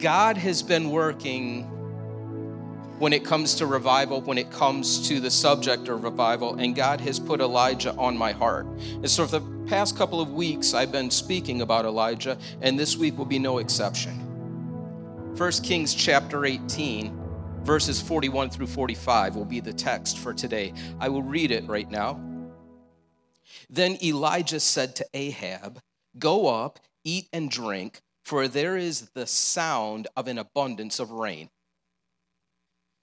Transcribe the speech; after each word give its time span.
God 0.00 0.38
has 0.38 0.62
been 0.62 0.90
working 0.90 1.64
when 2.98 3.12
it 3.12 3.24
comes 3.24 3.54
to 3.56 3.66
revival, 3.66 4.20
when 4.22 4.38
it 4.38 4.50
comes 4.50 5.08
to 5.08 5.20
the 5.20 5.30
subject 5.30 5.88
of 5.88 6.04
revival, 6.04 6.54
and 6.54 6.74
God 6.74 7.00
has 7.00 7.18
put 7.18 7.40
Elijah 7.40 7.94
on 7.96 8.16
my 8.16 8.32
heart. 8.32 8.66
And 8.66 9.10
so, 9.10 9.26
for 9.26 9.38
the 9.38 9.66
past 9.66 9.96
couple 9.96 10.20
of 10.20 10.32
weeks, 10.32 10.74
I've 10.74 10.92
been 10.92 11.10
speaking 11.10 11.62
about 11.62 11.84
Elijah, 11.84 12.38
and 12.60 12.78
this 12.78 12.96
week 12.96 13.16
will 13.16 13.26
be 13.26 13.38
no 13.38 13.58
exception. 13.58 14.14
1 15.36 15.52
Kings 15.62 15.94
chapter 15.94 16.44
18, 16.44 17.18
verses 17.62 18.00
41 18.00 18.50
through 18.50 18.66
45 18.66 19.36
will 19.36 19.44
be 19.44 19.60
the 19.60 19.72
text 19.72 20.18
for 20.18 20.34
today. 20.34 20.72
I 20.98 21.08
will 21.08 21.22
read 21.22 21.50
it 21.50 21.66
right 21.66 21.90
now. 21.90 22.20
Then 23.68 23.96
Elijah 24.02 24.60
said 24.60 24.96
to 24.96 25.06
Ahab, 25.14 25.80
Go 26.18 26.48
up, 26.48 26.80
eat 27.04 27.28
and 27.32 27.50
drink, 27.50 28.02
for 28.30 28.46
there 28.46 28.76
is 28.76 29.10
the 29.14 29.26
sound 29.26 30.06
of 30.16 30.28
an 30.28 30.38
abundance 30.38 31.00
of 31.00 31.10
rain. 31.10 31.50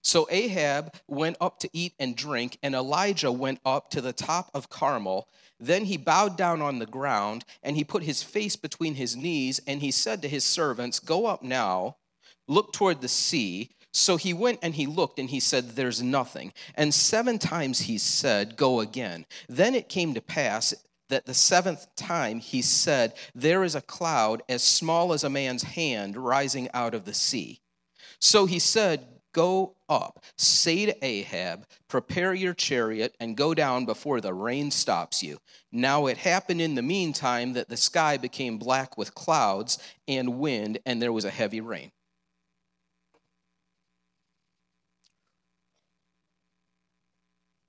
So 0.02 0.26
Ahab 0.32 0.96
went 1.06 1.36
up 1.42 1.60
to 1.60 1.70
eat 1.74 1.96
and 2.00 2.16
drink, 2.16 2.58
and 2.64 2.74
Elijah 2.74 3.30
went 3.30 3.60
up 3.66 3.90
to 3.90 4.00
the 4.00 4.14
top 4.14 4.50
of 4.54 4.70
Carmel. 4.70 5.28
Then 5.60 5.84
he 5.84 5.98
bowed 5.98 6.38
down 6.38 6.62
on 6.62 6.80
the 6.80 6.86
ground, 6.86 7.44
and 7.62 7.76
he 7.76 7.84
put 7.84 8.04
his 8.04 8.24
face 8.24 8.56
between 8.56 8.96
his 8.96 9.18
knees, 9.18 9.60
and 9.68 9.82
he 9.82 9.92
said 9.92 10.22
to 10.22 10.30
his 10.30 10.46
servants, 10.46 11.02
Go 11.02 11.26
up 11.26 11.44
now, 11.44 11.98
look 12.48 12.72
toward 12.72 13.02
the 13.02 13.10
sea. 13.10 13.72
So 13.92 14.16
he 14.16 14.34
went 14.34 14.60
and 14.62 14.76
he 14.76 14.88
looked, 14.88 15.20
and 15.20 15.30
he 15.30 15.42
said, 15.42 15.72
There's 15.72 16.02
nothing. 16.02 16.54
And 16.74 16.94
seven 16.94 17.38
times 17.38 17.80
he 17.80 17.98
said, 17.98 18.56
Go 18.56 18.80
again. 18.80 19.26
Then 19.50 19.76
it 19.76 19.90
came 19.90 20.14
to 20.14 20.22
pass 20.22 20.74
that 21.10 21.26
the 21.26 21.34
seventh 21.34 21.88
time 21.96 22.40
he 22.40 22.62
said, 22.62 23.14
There 23.34 23.64
is 23.64 23.76
a 23.76 23.82
cloud 23.82 24.44
as 24.50 24.64
small 24.64 25.14
as 25.14 25.24
a 25.24 25.30
man's 25.30 25.64
hand 25.64 26.18
rising 26.18 26.70
out 26.74 26.94
of 26.94 27.06
the 27.06 27.14
sea. 27.14 27.62
So 28.20 28.46
he 28.46 28.60
said, 28.60 29.08
Go 29.34 29.76
up, 29.88 30.24
say 30.38 30.88
to 30.88 31.06
Ahab, 31.06 31.68
Prepare 31.88 32.34
your 32.34 32.54
chariot 32.54 33.16
and 33.20 33.38
go 33.38 33.54
down 33.54 33.86
before 33.86 34.20
the 34.20 34.34
rain 34.34 34.72
stops 34.72 35.22
you. 35.22 35.38
Now 35.72 36.08
it 36.08 36.18
happened 36.18 36.62
in 36.62 36.76
the 36.76 36.82
meantime 36.82 37.54
that 37.54 37.70
the 37.70 37.78
sky 37.78 38.18
became 38.18 38.58
black 38.58 38.98
with 38.98 39.14
clouds 39.14 39.78
and 40.08 40.40
wind, 40.40 40.80
and 40.86 41.02
there 41.02 41.14
was 41.14 41.26
a 41.26 41.30
heavy 41.30 41.62
rain. 41.62 41.92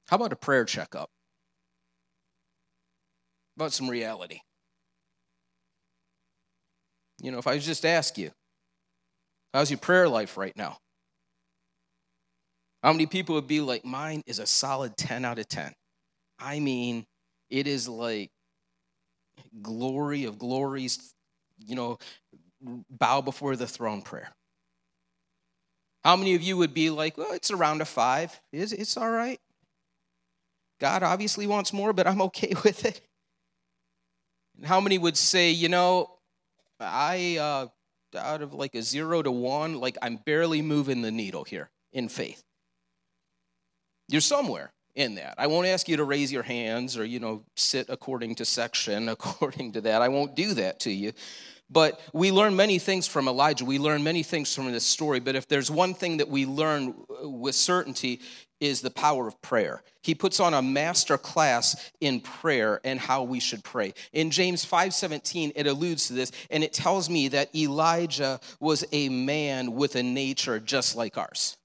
How 0.07 0.17
about 0.17 0.33
a 0.33 0.37
prayer 0.37 0.65
checkup? 0.65 1.11
About 3.59 3.73
some 3.73 3.91
reality. 3.91 4.39
You 7.21 7.33
know, 7.33 7.39
if 7.39 7.49
I 7.49 7.59
just 7.59 7.85
ask 7.85 8.17
you, 8.17 8.31
how's 9.53 9.69
your 9.69 9.81
prayer 9.81 10.09
life 10.09 10.37
right 10.37 10.57
now? 10.57 10.79
How 12.85 12.93
many 12.93 13.07
people 13.07 13.35
would 13.35 13.49
be 13.49 13.61
like, 13.61 13.85
mine 13.85 14.23
is 14.27 14.39
a 14.39 14.47
solid 14.47 14.97
10 14.97 15.25
out 15.25 15.41
of 15.41 15.49
10? 15.49 15.73
I 16.39 16.61
mean, 16.61 17.05
it 17.51 17.67
is 17.67 17.89
like 17.89 18.31
glory 19.61 20.23
of 20.23 20.39
glories, 20.39 21.13
you 21.59 21.75
know, 21.75 21.99
bow 22.63 23.23
before 23.23 23.57
the 23.57 23.67
throne 23.67 24.03
prayer. 24.03 24.31
How 26.05 26.15
many 26.15 26.37
of 26.37 26.43
you 26.43 26.57
would 26.59 26.75
be 26.75 26.91
like, 26.91 27.19
well, 27.19 27.33
it's 27.33 27.51
around 27.51 27.81
a 27.81 27.85
five? 27.85 28.41
It's, 28.53 28.71
it's 28.71 28.97
all 28.97 29.11
right. 29.11 29.41
God 30.81 31.03
obviously 31.03 31.49
wants 31.49 31.73
more, 31.73 31.93
but 31.93 32.07
I'm 32.07 32.23
okay 32.23 32.55
with 32.63 32.85
it. 32.85 33.01
And 34.59 34.67
how 34.67 34.81
many 34.81 34.99
would 34.99 35.17
say, 35.17 35.51
you 35.51 35.69
know, 35.69 36.11
I, 36.81 37.39
uh, 37.39 37.67
out 38.19 38.43
of 38.43 38.53
like 38.53 38.75
a 38.75 38.83
zero 38.83 39.23
to 39.23 39.31
one, 39.31 39.81
like 39.81 39.97
I'm 40.03 40.17
barely 40.17 40.63
moving 40.63 41.03
the 41.03 41.11
needle 41.11 41.45
here 41.45 41.71
in 41.93 42.09
faith? 42.09 42.43
You're 44.09 44.21
somewhere 44.21 44.73
in 44.95 45.15
that. 45.15 45.37
I 45.39 45.47
won't 45.47 45.69
ask 45.69 45.89
you 45.89 45.97
to 45.97 46.05
raise 46.05 46.33
your 46.33 46.43
hands 46.43 46.97
or, 46.97 47.05
you 47.05 47.21
know, 47.21 47.45
sit 47.57 47.87
according 47.89 48.35
to 48.37 48.45
section, 48.45 49.09
according 49.09 49.73
to 49.73 49.81
that. 49.83 50.03
I 50.03 50.09
won't 50.09 50.35
do 50.35 50.55
that 50.55 50.81
to 50.81 50.91
you. 50.91 51.13
But 51.71 52.01
we 52.13 52.33
learn 52.33 52.57
many 52.57 52.79
things 52.79 53.07
from 53.07 53.29
Elijah. 53.29 53.65
We 53.65 53.79
learn 53.79 54.03
many 54.03 54.23
things 54.23 54.55
from 54.55 54.73
this 54.73 54.85
story. 54.85 55.21
But 55.21 55.37
if 55.37 55.49
there's 55.49 55.71
one 55.71 55.95
thing 55.95 56.17
that 56.19 56.29
we 56.29 56.47
learn 56.47 56.95
uh, 57.23 57.29
with 57.29 57.55
certainty, 57.55 58.21
is 58.61 58.81
the 58.81 58.91
power 58.91 59.29
of 59.29 59.41
prayer. 59.41 59.83
He 60.03 60.15
puts 60.15 60.41
on 60.41 60.55
a 60.55 60.63
master 60.63 61.19
class 61.19 61.91
in 62.01 62.21
prayer 62.21 62.81
and 62.85 62.99
how 62.99 63.23
we 63.23 63.41
should 63.41 63.63
pray. 63.63 63.95
In 64.13 64.31
James 64.31 64.65
5:17 64.65 65.53
it 65.55 65.67
alludes 65.67 66.09
to 66.09 66.13
this 66.13 66.33
and 66.51 66.65
it 66.65 66.73
tells 66.73 67.09
me 67.09 67.29
that 67.29 67.55
Elijah 67.55 68.41
was 68.61 68.85
a 68.93 69.09
man 69.09 69.75
with 69.75 69.97
a 69.97 70.03
nature 70.03 70.59
just 70.59 70.97
like 70.97 71.17
ours. 71.17 71.57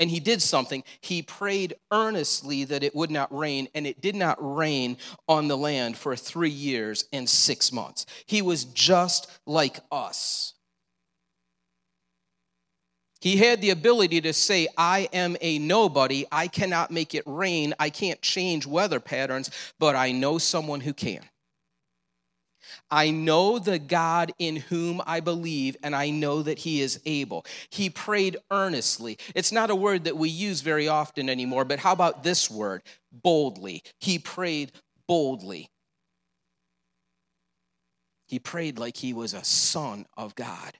And 0.00 0.10
he 0.10 0.20
did 0.20 0.40
something. 0.40 0.84
He 1.00 1.22
prayed 1.22 1.74
earnestly 1.90 2.64
that 2.64 2.82
it 2.84 2.94
would 2.94 3.10
not 3.10 3.36
rain, 3.36 3.68
and 3.74 3.86
it 3.86 4.00
did 4.00 4.14
not 4.14 4.36
rain 4.40 4.96
on 5.28 5.48
the 5.48 5.56
land 5.56 5.96
for 5.96 6.14
three 6.14 6.50
years 6.50 7.06
and 7.12 7.28
six 7.28 7.72
months. 7.72 8.06
He 8.26 8.40
was 8.42 8.64
just 8.64 9.28
like 9.46 9.80
us. 9.90 10.54
He 13.20 13.36
had 13.38 13.60
the 13.60 13.70
ability 13.70 14.20
to 14.20 14.32
say, 14.32 14.68
I 14.76 15.08
am 15.12 15.36
a 15.40 15.58
nobody. 15.58 16.24
I 16.30 16.46
cannot 16.46 16.92
make 16.92 17.14
it 17.14 17.24
rain. 17.26 17.74
I 17.80 17.90
can't 17.90 18.22
change 18.22 18.66
weather 18.66 19.00
patterns, 19.00 19.50
but 19.80 19.96
I 19.96 20.12
know 20.12 20.38
someone 20.38 20.80
who 20.80 20.92
can. 20.92 21.22
I 22.90 23.10
know 23.10 23.58
the 23.58 23.78
God 23.78 24.32
in 24.38 24.56
whom 24.56 25.02
I 25.06 25.20
believe, 25.20 25.76
and 25.82 25.94
I 25.94 26.10
know 26.10 26.42
that 26.42 26.58
He 26.60 26.80
is 26.80 27.00
able. 27.04 27.44
He 27.70 27.90
prayed 27.90 28.36
earnestly. 28.50 29.18
It's 29.34 29.52
not 29.52 29.70
a 29.70 29.74
word 29.74 30.04
that 30.04 30.16
we 30.16 30.28
use 30.28 30.60
very 30.60 30.88
often 30.88 31.28
anymore, 31.28 31.64
but 31.64 31.80
how 31.80 31.92
about 31.92 32.22
this 32.22 32.50
word? 32.50 32.82
Boldly. 33.12 33.82
He 34.00 34.18
prayed 34.18 34.72
boldly. 35.06 35.70
He 38.26 38.38
prayed 38.38 38.78
like 38.78 38.96
he 38.96 39.12
was 39.14 39.32
a 39.32 39.42
son 39.42 40.06
of 40.16 40.34
God. 40.34 40.74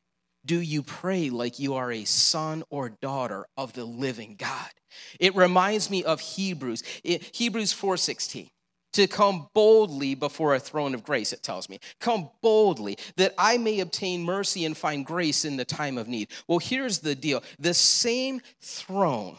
Do 0.44 0.60
you 0.60 0.82
pray 0.82 1.30
like 1.30 1.58
you 1.58 1.74
are 1.74 1.90
a 1.90 2.04
son 2.04 2.62
or 2.70 2.90
daughter 2.90 3.46
of 3.56 3.72
the 3.72 3.84
living 3.84 4.36
God? 4.38 4.70
It 5.18 5.34
reminds 5.34 5.90
me 5.90 6.04
of 6.04 6.20
Hebrews, 6.20 6.82
Hebrews 7.02 7.72
4:16 7.72 8.50
to 8.92 9.06
come 9.06 9.48
boldly 9.54 10.14
before 10.14 10.54
a 10.54 10.60
throne 10.60 10.94
of 10.94 11.04
grace, 11.04 11.32
it 11.32 11.42
tells 11.42 11.68
me. 11.68 11.78
Come 12.00 12.30
boldly, 12.42 12.98
that 13.16 13.34
I 13.38 13.58
may 13.58 13.80
obtain 13.80 14.24
mercy 14.24 14.64
and 14.64 14.76
find 14.76 15.04
grace 15.04 15.44
in 15.44 15.56
the 15.56 15.64
time 15.64 15.98
of 15.98 16.08
need. 16.08 16.28
Well, 16.46 16.58
here's 16.58 16.98
the 16.98 17.14
deal 17.14 17.42
the 17.58 17.74
same 17.74 18.40
throne 18.60 19.38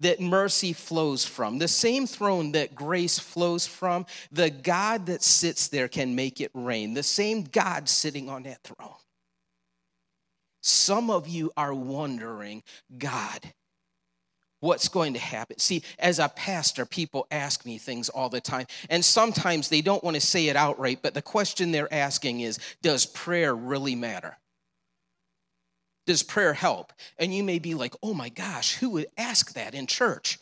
that 0.00 0.20
mercy 0.20 0.72
flows 0.72 1.24
from, 1.24 1.58
the 1.58 1.68
same 1.68 2.06
throne 2.06 2.52
that 2.52 2.74
grace 2.74 3.18
flows 3.18 3.66
from, 3.66 4.04
the 4.32 4.50
God 4.50 5.06
that 5.06 5.22
sits 5.22 5.68
there 5.68 5.88
can 5.88 6.14
make 6.14 6.40
it 6.40 6.50
rain, 6.54 6.94
the 6.94 7.02
same 7.02 7.44
God 7.44 7.88
sitting 7.88 8.28
on 8.28 8.42
that 8.42 8.62
throne. 8.64 8.96
Some 10.60 11.10
of 11.10 11.28
you 11.28 11.50
are 11.56 11.74
wondering, 11.74 12.62
God, 12.96 13.52
what's 14.62 14.88
going 14.88 15.12
to 15.12 15.18
happen. 15.18 15.58
See, 15.58 15.82
as 15.98 16.20
a 16.20 16.28
pastor, 16.28 16.86
people 16.86 17.26
ask 17.32 17.66
me 17.66 17.78
things 17.78 18.08
all 18.08 18.28
the 18.28 18.40
time, 18.40 18.66
and 18.88 19.04
sometimes 19.04 19.68
they 19.68 19.82
don't 19.82 20.02
want 20.04 20.14
to 20.14 20.20
say 20.20 20.46
it 20.46 20.56
outright, 20.56 21.00
but 21.02 21.14
the 21.14 21.20
question 21.20 21.72
they're 21.72 21.92
asking 21.92 22.40
is 22.40 22.58
Does 22.80 23.04
prayer 23.04 23.54
really 23.54 23.96
matter? 23.96 24.38
Does 26.06 26.22
prayer 26.22 26.54
help? 26.54 26.92
And 27.18 27.34
you 27.34 27.42
may 27.42 27.58
be 27.58 27.74
like, 27.74 27.94
Oh 28.02 28.14
my 28.14 28.28
gosh, 28.28 28.76
who 28.76 28.90
would 28.90 29.06
ask 29.18 29.52
that 29.54 29.74
in 29.74 29.86
church? 29.86 30.38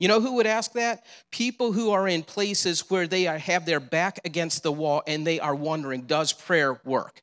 You 0.00 0.08
know 0.08 0.20
who 0.20 0.34
would 0.34 0.46
ask 0.46 0.72
that? 0.72 1.04
People 1.30 1.70
who 1.70 1.92
are 1.92 2.08
in 2.08 2.24
places 2.24 2.90
where 2.90 3.06
they 3.06 3.28
are, 3.28 3.38
have 3.38 3.64
their 3.64 3.78
back 3.78 4.18
against 4.24 4.64
the 4.64 4.72
wall 4.72 5.04
and 5.06 5.24
they 5.24 5.38
are 5.38 5.54
wondering, 5.54 6.02
Does 6.02 6.32
prayer 6.32 6.80
work? 6.84 7.22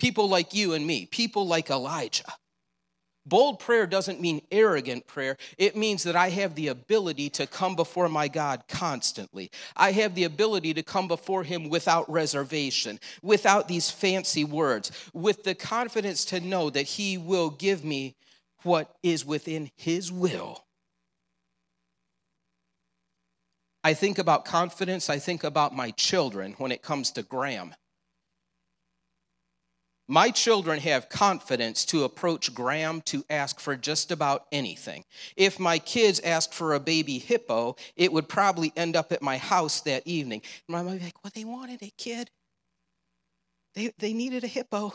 People 0.00 0.28
like 0.28 0.52
you 0.52 0.72
and 0.72 0.84
me, 0.84 1.06
people 1.06 1.46
like 1.46 1.70
Elijah 1.70 2.24
Bold 3.26 3.58
prayer 3.58 3.86
doesn't 3.86 4.20
mean 4.20 4.42
arrogant 4.50 5.06
prayer. 5.06 5.38
It 5.56 5.76
means 5.76 6.02
that 6.02 6.16
I 6.16 6.28
have 6.30 6.54
the 6.54 6.68
ability 6.68 7.30
to 7.30 7.46
come 7.46 7.74
before 7.74 8.08
my 8.08 8.28
God 8.28 8.64
constantly. 8.68 9.50
I 9.76 9.92
have 9.92 10.14
the 10.14 10.24
ability 10.24 10.74
to 10.74 10.82
come 10.82 11.08
before 11.08 11.42
Him 11.42 11.70
without 11.70 12.10
reservation, 12.10 13.00
without 13.22 13.66
these 13.66 13.90
fancy 13.90 14.44
words, 14.44 14.90
with 15.14 15.44
the 15.44 15.54
confidence 15.54 16.24
to 16.26 16.40
know 16.40 16.68
that 16.70 16.82
He 16.82 17.16
will 17.16 17.48
give 17.48 17.82
me 17.82 18.14
what 18.62 18.94
is 19.02 19.24
within 19.24 19.70
His 19.74 20.12
will. 20.12 20.64
I 23.82 23.94
think 23.94 24.18
about 24.18 24.44
confidence, 24.46 25.10
I 25.10 25.18
think 25.18 25.44
about 25.44 25.74
my 25.74 25.90
children 25.92 26.54
when 26.58 26.72
it 26.72 26.82
comes 26.82 27.10
to 27.12 27.22
Graham. 27.22 27.74
My 30.06 30.30
children 30.30 30.80
have 30.80 31.08
confidence 31.08 31.86
to 31.86 32.04
approach 32.04 32.52
Graham 32.52 33.00
to 33.02 33.24
ask 33.30 33.58
for 33.58 33.74
just 33.74 34.10
about 34.10 34.44
anything. 34.52 35.04
If 35.34 35.58
my 35.58 35.78
kids 35.78 36.20
asked 36.20 36.52
for 36.52 36.74
a 36.74 36.80
baby 36.80 37.18
hippo, 37.18 37.76
it 37.96 38.12
would 38.12 38.28
probably 38.28 38.70
end 38.76 38.96
up 38.96 39.12
at 39.12 39.22
my 39.22 39.38
house 39.38 39.80
that 39.82 40.06
evening. 40.06 40.42
My 40.68 40.82
mom 40.82 40.92
would 40.92 40.98
be 40.98 41.06
like, 41.06 41.24
Well, 41.24 41.32
they 41.34 41.44
wanted 41.44 41.82
a 41.82 41.90
kid. 41.96 42.30
They, 43.74 43.92
they 43.98 44.12
needed 44.12 44.44
a 44.44 44.48
hippo. 44.48 44.92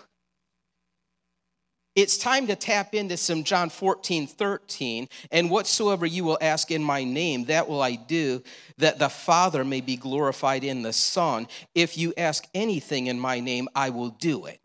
It's 1.95 2.17
time 2.17 2.47
to 2.47 2.55
tap 2.55 2.93
into 2.93 3.17
some 3.17 3.43
John 3.43 3.69
14, 3.69 4.27
13. 4.27 5.09
And 5.31 5.49
whatsoever 5.49 6.05
you 6.05 6.23
will 6.23 6.37
ask 6.39 6.69
in 6.69 6.83
my 6.83 7.03
name, 7.03 7.45
that 7.45 7.67
will 7.67 7.81
I 7.81 7.95
do, 7.95 8.43
that 8.77 8.99
the 8.99 9.09
Father 9.09 9.65
may 9.65 9.81
be 9.81 9.97
glorified 9.97 10.63
in 10.63 10.83
the 10.83 10.93
Son. 10.93 11.47
If 11.73 11.97
you 11.97 12.13
ask 12.15 12.47
anything 12.53 13.07
in 13.07 13.19
my 13.19 13.39
name, 13.39 13.67
I 13.75 13.89
will 13.89 14.11
do 14.11 14.45
it. 14.45 14.61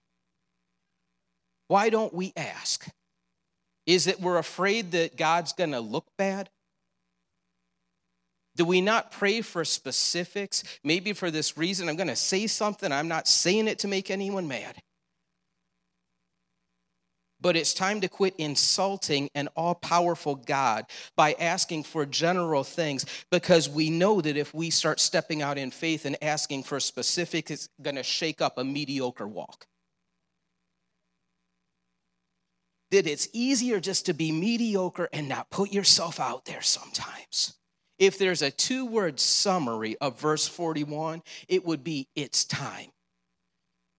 Why 1.69 1.91
don't 1.91 2.15
we 2.15 2.33
ask? 2.37 2.87
Is 3.87 4.07
it 4.07 4.21
we're 4.21 4.39
afraid 4.39 4.93
that 4.93 5.17
God's 5.17 5.53
going 5.53 5.73
to 5.73 5.81
look 5.81 6.07
bad? 6.17 6.51
Do 8.57 8.65
we 8.65 8.81
not 8.81 9.11
pray 9.11 9.41
for 9.41 9.65
specifics? 9.65 10.63
Maybe 10.85 11.13
for 11.13 11.31
this 11.31 11.59
reason, 11.59 11.89
I'm 11.89 11.97
going 11.97 12.09
to 12.09 12.17
say 12.17 12.47
something, 12.47 12.93
I'm 12.93 13.09
not 13.09 13.27
saying 13.27 13.69
it 13.69 13.81
to 13.81 13.89
make 13.89 14.11
anyone 14.11 14.47
mad. 14.47 14.77
But 17.41 17.57
it's 17.57 17.75
time 17.75 18.01
to 18.01 18.09
quit 18.09 18.35
insulting 18.39 19.29
an 19.35 19.49
all 19.55 19.75
powerful 19.75 20.35
God 20.35 20.87
by 21.15 21.35
asking 21.39 21.83
for 21.83 22.07
general 22.07 22.65
things 22.65 23.05
because 23.31 23.69
we 23.69 23.91
know 23.91 24.23
that 24.23 24.37
if 24.37 24.55
we 24.55 24.71
start 24.71 24.99
stepping 24.99 25.43
out 25.43 25.59
in 25.59 25.71
faith 25.71 26.07
and 26.07 26.17
asking 26.23 26.63
for 26.63 26.81
specifics, 26.81 27.51
it's 27.51 27.69
going 27.83 27.97
to 27.97 28.03
shake 28.03 28.41
up 28.41 28.57
a 28.57 28.65
mediocre 28.65 29.29
walk. 29.29 29.67
That 32.95 33.09
it's 33.09 33.27
easier 33.33 33.81
just 33.81 34.07
to 34.07 34.15
be 34.15 34.31
mediocre 34.31 35.09
and 35.13 35.29
not 35.29 35.51
put 35.51 35.73
yourself 35.73 36.21
out 36.21 36.45
there 36.45 36.63
sometimes. 36.63 37.57
If 37.99 38.19
there's 38.19 38.41
a 38.41 38.53
two 38.53 38.87
word 38.87 39.19
summary 39.19 39.97
of 40.01 40.21
verse 40.21 40.47
41, 40.47 41.21
it 41.49 41.65
would 41.67 41.83
be 41.83 42.07
it's 42.15 42.45
time. 42.45 42.91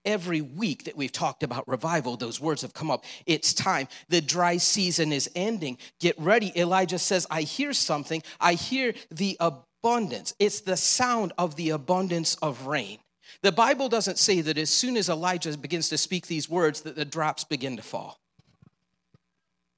Every 0.05 0.39
week 0.39 0.85
that 0.85 0.95
we've 0.95 1.11
talked 1.11 1.43
about 1.43 1.67
revival, 1.67 2.15
those 2.15 2.39
words 2.39 2.61
have 2.61 2.73
come 2.73 2.89
up. 2.89 3.03
It's 3.25 3.53
time. 3.53 3.89
The 4.07 4.21
dry 4.21 4.55
season 4.55 5.11
is 5.11 5.29
ending. 5.35 5.77
Get 5.99 6.17
ready. 6.17 6.57
Elijah 6.57 6.97
says, 6.99 7.27
I 7.29 7.41
hear 7.41 7.73
something. 7.73 8.23
I 8.39 8.53
hear 8.53 8.93
the 9.11 9.35
abundance. 9.41 10.33
It's 10.39 10.61
the 10.61 10.77
sound 10.77 11.33
of 11.37 11.57
the 11.57 11.71
abundance 11.71 12.35
of 12.35 12.65
rain. 12.65 12.99
The 13.41 13.51
Bible 13.51 13.89
doesn't 13.89 14.19
say 14.19 14.39
that 14.39 14.57
as 14.57 14.69
soon 14.69 14.95
as 14.95 15.09
Elijah 15.09 15.57
begins 15.57 15.89
to 15.89 15.97
speak 15.97 16.27
these 16.27 16.49
words, 16.49 16.79
that 16.83 16.95
the 16.95 17.03
drops 17.03 17.43
begin 17.43 17.75
to 17.75 17.83
fall 17.83 18.21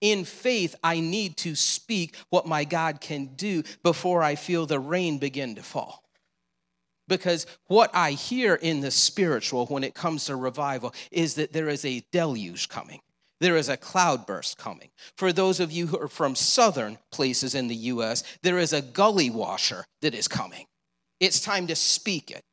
in 0.01 0.25
faith, 0.25 0.75
I 0.83 0.99
need 0.99 1.37
to 1.37 1.55
speak 1.55 2.15
what 2.29 2.45
my 2.45 2.63
God 2.63 3.01
can 3.01 3.27
do 3.35 3.63
before 3.83 4.21
I 4.21 4.35
feel 4.35 4.65
the 4.65 4.79
rain 4.79 5.17
begin 5.17 5.55
to 5.55 5.63
fall. 5.63 6.03
Because 7.07 7.47
what 7.67 7.89
I 7.93 8.11
hear 8.11 8.55
in 8.55 8.81
the 8.81 8.91
spiritual 8.91 9.65
when 9.67 9.83
it 9.83 9.93
comes 9.95 10.25
to 10.25 10.35
revival 10.35 10.93
is 11.11 11.35
that 11.35 11.53
there 11.53 11.69
is 11.69 11.85
a 11.85 12.03
deluge 12.11 12.69
coming. 12.69 12.99
There 13.39 13.55
is 13.55 13.69
a 13.69 13.77
cloudburst 13.77 14.57
coming. 14.57 14.89
For 15.15 15.31
those 15.31 15.59
of 15.59 15.71
you 15.71 15.87
who 15.87 15.99
are 15.99 16.07
from 16.07 16.35
southern 16.35 16.97
places 17.11 17.55
in 17.55 17.67
the 17.67 17.75
US, 17.75 18.23
there 18.41 18.57
is 18.57 18.73
a 18.73 18.81
gully 18.81 19.29
washer 19.29 19.85
that 20.01 20.15
is 20.15 20.27
coming. 20.27 20.65
It's 21.19 21.39
time 21.39 21.67
to 21.67 21.75
speak 21.75 22.31
it. 22.31 22.43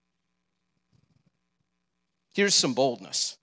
Here's 2.34 2.54
some 2.54 2.74
boldness. 2.74 3.38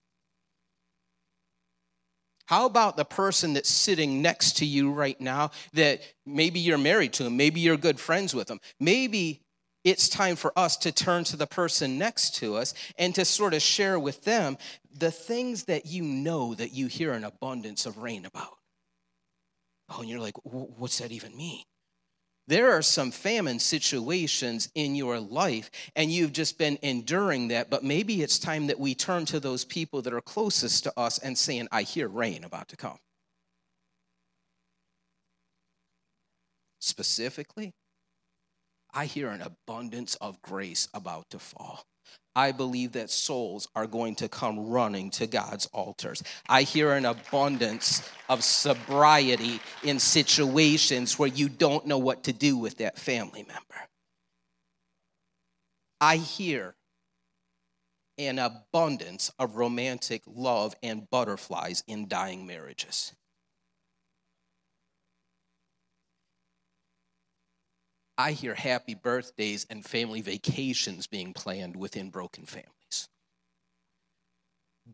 How 2.51 2.65
about 2.65 2.97
the 2.97 3.05
person 3.05 3.53
that's 3.53 3.69
sitting 3.69 4.21
next 4.21 4.57
to 4.57 4.65
you 4.65 4.91
right 4.91 5.19
now 5.21 5.51
that 5.71 6.01
maybe 6.25 6.59
you're 6.59 6.77
married 6.77 7.13
to 7.13 7.23
him, 7.23 7.37
maybe 7.37 7.61
you're 7.61 7.77
good 7.77 7.97
friends 7.97 8.35
with 8.35 8.47
them, 8.47 8.59
maybe 8.77 9.39
it's 9.85 10.09
time 10.09 10.35
for 10.35 10.51
us 10.57 10.75
to 10.79 10.91
turn 10.91 11.23
to 11.23 11.37
the 11.37 11.47
person 11.47 11.97
next 11.97 12.35
to 12.35 12.57
us 12.57 12.73
and 12.97 13.15
to 13.15 13.23
sort 13.23 13.53
of 13.53 13.61
share 13.61 13.97
with 13.97 14.25
them 14.25 14.57
the 14.93 15.11
things 15.11 15.63
that 15.63 15.85
you 15.85 16.03
know 16.03 16.53
that 16.55 16.73
you 16.73 16.87
hear 16.87 17.13
an 17.13 17.23
abundance 17.23 17.85
of 17.85 17.99
rain 17.99 18.25
about. 18.25 18.57
Oh, 19.87 20.01
and 20.01 20.09
you're 20.09 20.19
like, 20.19 20.35
what's 20.43 20.97
that 20.97 21.13
even 21.13 21.37
mean? 21.37 21.63
There 22.51 22.73
are 22.73 22.81
some 22.81 23.11
famine 23.11 23.59
situations 23.59 24.67
in 24.75 24.93
your 24.93 25.21
life, 25.21 25.71
and 25.95 26.11
you've 26.11 26.33
just 26.33 26.57
been 26.57 26.77
enduring 26.81 27.47
that, 27.47 27.69
but 27.69 27.81
maybe 27.81 28.21
it's 28.21 28.37
time 28.37 28.67
that 28.67 28.77
we 28.77 28.93
turn 28.93 29.23
to 29.27 29.39
those 29.39 29.63
people 29.63 30.01
that 30.01 30.11
are 30.11 30.19
closest 30.19 30.83
to 30.83 30.93
us 30.99 31.17
and 31.17 31.37
saying, 31.37 31.69
I 31.71 31.83
hear 31.83 32.09
rain 32.09 32.43
about 32.43 32.67
to 32.67 32.75
come. 32.75 32.97
Specifically, 36.79 37.71
I 38.93 39.05
hear 39.05 39.29
an 39.29 39.41
abundance 39.41 40.15
of 40.15 40.41
grace 40.41 40.89
about 40.93 41.29
to 41.29 41.39
fall. 41.39 41.85
I 42.35 42.51
believe 42.53 42.93
that 42.93 43.09
souls 43.09 43.67
are 43.75 43.87
going 43.87 44.15
to 44.15 44.29
come 44.29 44.69
running 44.69 45.09
to 45.11 45.27
God's 45.27 45.65
altars. 45.67 46.23
I 46.47 46.61
hear 46.63 46.93
an 46.93 47.05
abundance 47.05 48.09
of 48.29 48.43
sobriety 48.43 49.59
in 49.83 49.99
situations 49.99 51.19
where 51.19 51.27
you 51.27 51.49
don't 51.49 51.85
know 51.85 51.97
what 51.97 52.23
to 52.23 52.33
do 52.33 52.57
with 52.57 52.77
that 52.77 52.97
family 52.97 53.43
member. 53.43 53.87
I 55.99 56.17
hear 56.17 56.75
an 58.17 58.39
abundance 58.39 59.31
of 59.37 59.55
romantic 59.55 60.21
love 60.25 60.75
and 60.81 61.09
butterflies 61.09 61.83
in 61.87 62.07
dying 62.07 62.45
marriages. 62.45 63.13
I 68.21 68.33
hear 68.33 68.53
happy 68.53 68.93
birthdays 68.93 69.65
and 69.71 69.83
family 69.83 70.21
vacations 70.21 71.07
being 71.07 71.33
planned 71.33 71.75
within 71.75 72.11
broken 72.11 72.45
families 72.45 72.80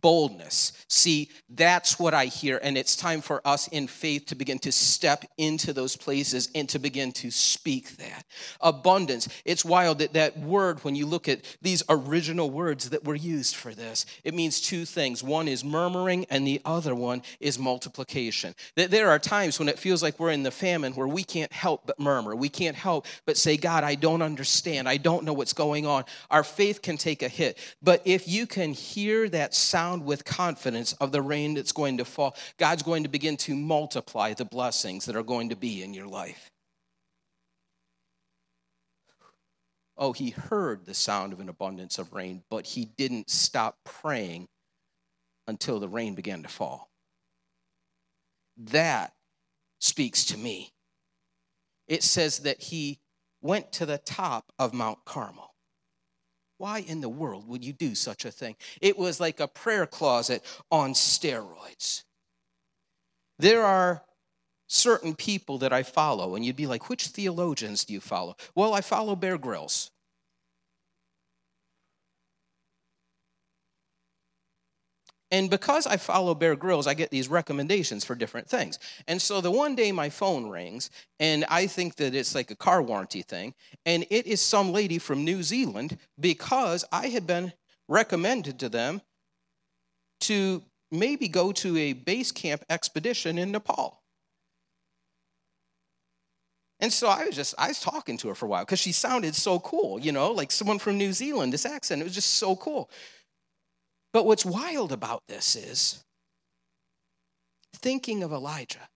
boldness. 0.02 0.74
See, 0.88 1.30
that's 1.50 2.00
what 2.00 2.14
I 2.14 2.26
hear. 2.26 2.60
And 2.62 2.78
it's 2.78 2.96
time 2.96 3.22
for 3.22 3.42
us 3.46 3.68
in 3.70 3.88
faith 3.88 4.28
to 4.28 4.36
begin 4.36 4.60
to 4.60 4.72
step 4.72 5.26
into 5.38 5.74
those 5.74 5.96
places 5.96 6.50
and 6.56 6.68
to 6.70 6.80
begin 6.80 7.12
to 7.14 7.32
speak 7.32 7.98
that. 7.98 8.26
Abundance. 8.62 9.28
It's 9.46 9.66
wild 9.66 10.00
that 10.00 10.14
that 10.14 10.38
word, 10.40 10.84
when 10.84 10.96
you 10.96 11.06
look 11.06 11.28
at 11.28 11.42
these 11.62 11.84
original 11.90 12.50
words 12.50 12.90
that 12.90 13.04
were 13.04 13.16
used 13.16 13.56
for 13.56 13.74
this, 13.74 14.06
it 14.24 14.34
means 14.34 14.62
two 14.62 14.86
things. 14.86 15.24
One 15.24 15.48
is 15.48 15.64
murmuring, 15.64 16.26
and 16.30 16.46
the 16.46 16.62
other 16.66 16.96
one 16.96 17.24
is 17.40 17.60
multiplication. 17.60 18.56
There 18.76 19.10
are 19.10 19.20
times 19.20 19.60
when 19.60 19.70
it 19.70 19.80
feels 19.80 20.04
like 20.04 20.20
we're 20.20 20.32
in 20.32 20.44
the 20.44 20.52
famine 20.52 20.94
where 20.94 21.08
we 21.08 21.24
can't 21.24 21.52
help 21.52 21.88
but 21.88 22.00
murmur. 22.00 22.36
We 22.36 22.50
can't 22.50 22.76
help 22.76 23.06
but 23.26 23.38
say, 23.38 23.58
God, 23.58 23.84
I 23.84 23.96
don't 23.96 24.22
understand. 24.22 24.88
I 24.88 24.98
don't 24.98 25.24
know 25.24 25.34
what's 25.34 25.54
going 25.54 25.86
on. 25.86 26.06
Our 26.30 26.44
faith 26.44 26.82
can 26.82 26.98
take 26.98 27.24
a 27.24 27.28
hit. 27.28 27.58
But 27.82 28.02
if 28.06 28.28
you 28.28 28.48
can 28.48 28.74
hear 28.74 29.30
that 29.30 29.54
sound, 29.54 29.87
sound 29.88 30.06
with 30.06 30.26
confidence 30.26 30.94
of 30.94 31.12
the 31.12 31.22
rain 31.22 31.54
that's 31.54 31.72
going 31.72 31.98
to 31.98 32.06
fall. 32.06 32.36
God's 32.58 32.84
going 32.84 33.04
to 33.04 33.10
begin 33.10 33.38
to 33.38 33.56
multiply 33.56 34.34
the 34.34 34.44
blessings 34.44 35.06
that 35.06 35.16
are 35.16 35.24
going 35.24 35.50
to 35.50 35.56
be 35.56 35.82
in 35.82 35.94
your 35.94 36.08
life. 36.08 36.52
Oh, 39.98 40.12
he 40.12 40.32
heard 40.32 40.86
the 40.86 40.94
sound 40.94 41.32
of 41.32 41.40
an 41.40 41.50
abundance 41.50 41.98
of 41.98 42.14
rain, 42.14 42.44
but 42.50 42.66
he 42.66 42.86
didn't 42.86 43.30
stop 43.30 43.78
praying 43.84 44.48
until 45.48 45.80
the 45.80 45.88
rain 45.88 46.14
began 46.16 46.44
to 46.44 46.50
fall. 46.50 46.90
That 48.58 49.14
speaks 49.80 50.26
to 50.26 50.38
me. 50.38 50.74
It 51.88 52.04
says 52.04 52.40
that 52.40 52.62
he 52.62 53.00
went 53.42 53.72
to 53.74 53.86
the 53.86 53.98
top 53.98 54.52
of 54.60 54.74
Mount 54.74 55.00
Carmel. 55.06 55.54
Why 56.58 56.80
in 56.80 57.02
the 57.02 57.10
world 57.10 57.48
would 57.48 57.64
you 57.64 57.74
do 57.74 57.94
such 57.96 58.26
a 58.26 58.32
thing? 58.32 58.56
It 58.82 58.98
was 58.98 59.20
like 59.20 59.40
a 59.40 59.48
prayer 59.48 59.86
closet 59.86 60.44
on 60.72 60.94
steroids. 60.94 62.04
There 63.40 63.64
are 63.64 64.04
certain 64.68 65.16
people 65.16 65.60
that 65.60 65.72
I 65.72 65.84
follow, 65.84 66.36
and 66.36 66.44
you'd 66.44 66.56
be 66.56 66.68
like, 66.68 66.90
which 66.90 67.08
theologians 67.08 67.86
do 67.86 67.94
you 67.94 68.02
follow? 68.02 68.36
Well, 68.56 68.74
I 68.74 68.82
follow 68.82 69.16
Bear 69.16 69.38
Grylls. 69.38 69.92
And 75.30 75.50
because 75.50 75.86
I 75.86 75.98
follow 75.98 76.34
Bear 76.34 76.56
Grylls, 76.56 76.88
I 76.88 76.94
get 76.94 77.12
these 77.12 77.28
recommendations 77.28 78.06
for 78.06 78.16
different 78.16 78.48
things. 78.48 78.80
And 79.08 79.22
so 79.22 79.42
the 79.42 79.52
one 79.52 79.76
day 79.76 79.92
my 79.92 80.10
phone 80.10 80.50
rings, 80.50 80.90
and 81.20 81.44
I 81.50 81.68
think 81.68 81.96
that 81.96 82.16
it's 82.16 82.34
like 82.34 82.50
a 82.50 82.56
car 82.56 82.82
warranty 82.82 83.24
thing, 83.24 83.54
and 83.86 84.06
it 84.10 84.26
is 84.26 84.42
some 84.42 84.72
lady 84.72 85.00
from 85.00 85.26
New 85.26 85.44
Zealand 85.44 85.98
because 86.20 86.86
I 86.92 87.08
had 87.08 87.28
been 87.28 87.52
recommended 87.90 88.60
to 88.60 88.70
them 88.70 89.02
to 90.22 90.64
maybe 90.92 91.28
go 91.28 91.52
to 91.52 91.78
a 91.78 91.94
base 91.94 92.32
camp 92.32 92.64
expedition 92.70 93.38
in 93.38 93.52
Nepal. 93.52 94.02
And 96.80 96.94
so 96.94 97.08
I 97.08 97.26
was 97.26 97.36
just, 97.36 97.56
I 97.58 97.70
was 97.70 97.80
talking 97.80 98.18
to 98.20 98.28
her 98.28 98.36
for 98.36 98.46
a 98.46 98.50
while 98.50 98.64
because 98.64 98.80
she 98.80 98.92
sounded 98.92 99.36
so 99.36 99.60
cool, 99.60 100.00
you 100.00 100.12
know, 100.12 100.32
like 100.32 100.52
someone 100.52 100.78
from 100.78 100.98
New 100.98 101.12
Zealand, 101.12 101.52
this 101.52 101.66
accent. 101.66 102.02
It 102.02 102.04
was 102.04 102.14
just 102.14 102.36
so 102.36 102.56
cool. 102.56 102.90
But 104.14 104.26
what's 104.26 104.46
wild 104.46 104.92
about 104.92 105.24
this 105.28 105.56
is 105.56 106.04
thinking 107.76 108.24
of 108.24 108.32
Elijah. 108.32 108.88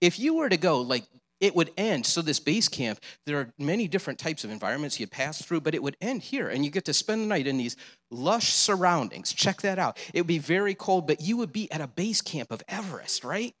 If 0.00 0.18
you 0.18 0.34
were 0.34 0.48
to 0.48 0.56
go, 0.56 0.80
like 0.80 1.04
it 1.40 1.56
would 1.56 1.70
end. 1.76 2.04
So, 2.06 2.22
this 2.22 2.38
base 2.38 2.68
camp, 2.68 3.00
there 3.26 3.38
are 3.38 3.52
many 3.58 3.88
different 3.88 4.18
types 4.18 4.44
of 4.44 4.50
environments 4.50 5.00
you'd 5.00 5.10
pass 5.10 5.42
through, 5.42 5.62
but 5.62 5.74
it 5.74 5.82
would 5.82 5.96
end 6.00 6.22
here, 6.22 6.48
and 6.48 6.64
you 6.64 6.70
get 6.70 6.84
to 6.84 6.92
spend 6.92 7.22
the 7.22 7.26
night 7.26 7.46
in 7.46 7.56
these 7.56 7.76
lush 8.10 8.52
surroundings. 8.52 9.32
Check 9.32 9.62
that 9.62 9.78
out. 9.78 9.98
It 10.12 10.20
would 10.20 10.26
be 10.26 10.38
very 10.38 10.74
cold, 10.74 11.06
but 11.06 11.22
you 11.22 11.38
would 11.38 11.52
be 11.52 11.70
at 11.72 11.80
a 11.80 11.86
base 11.86 12.20
camp 12.20 12.50
of 12.50 12.62
Everest, 12.68 13.24
right? 13.24 13.54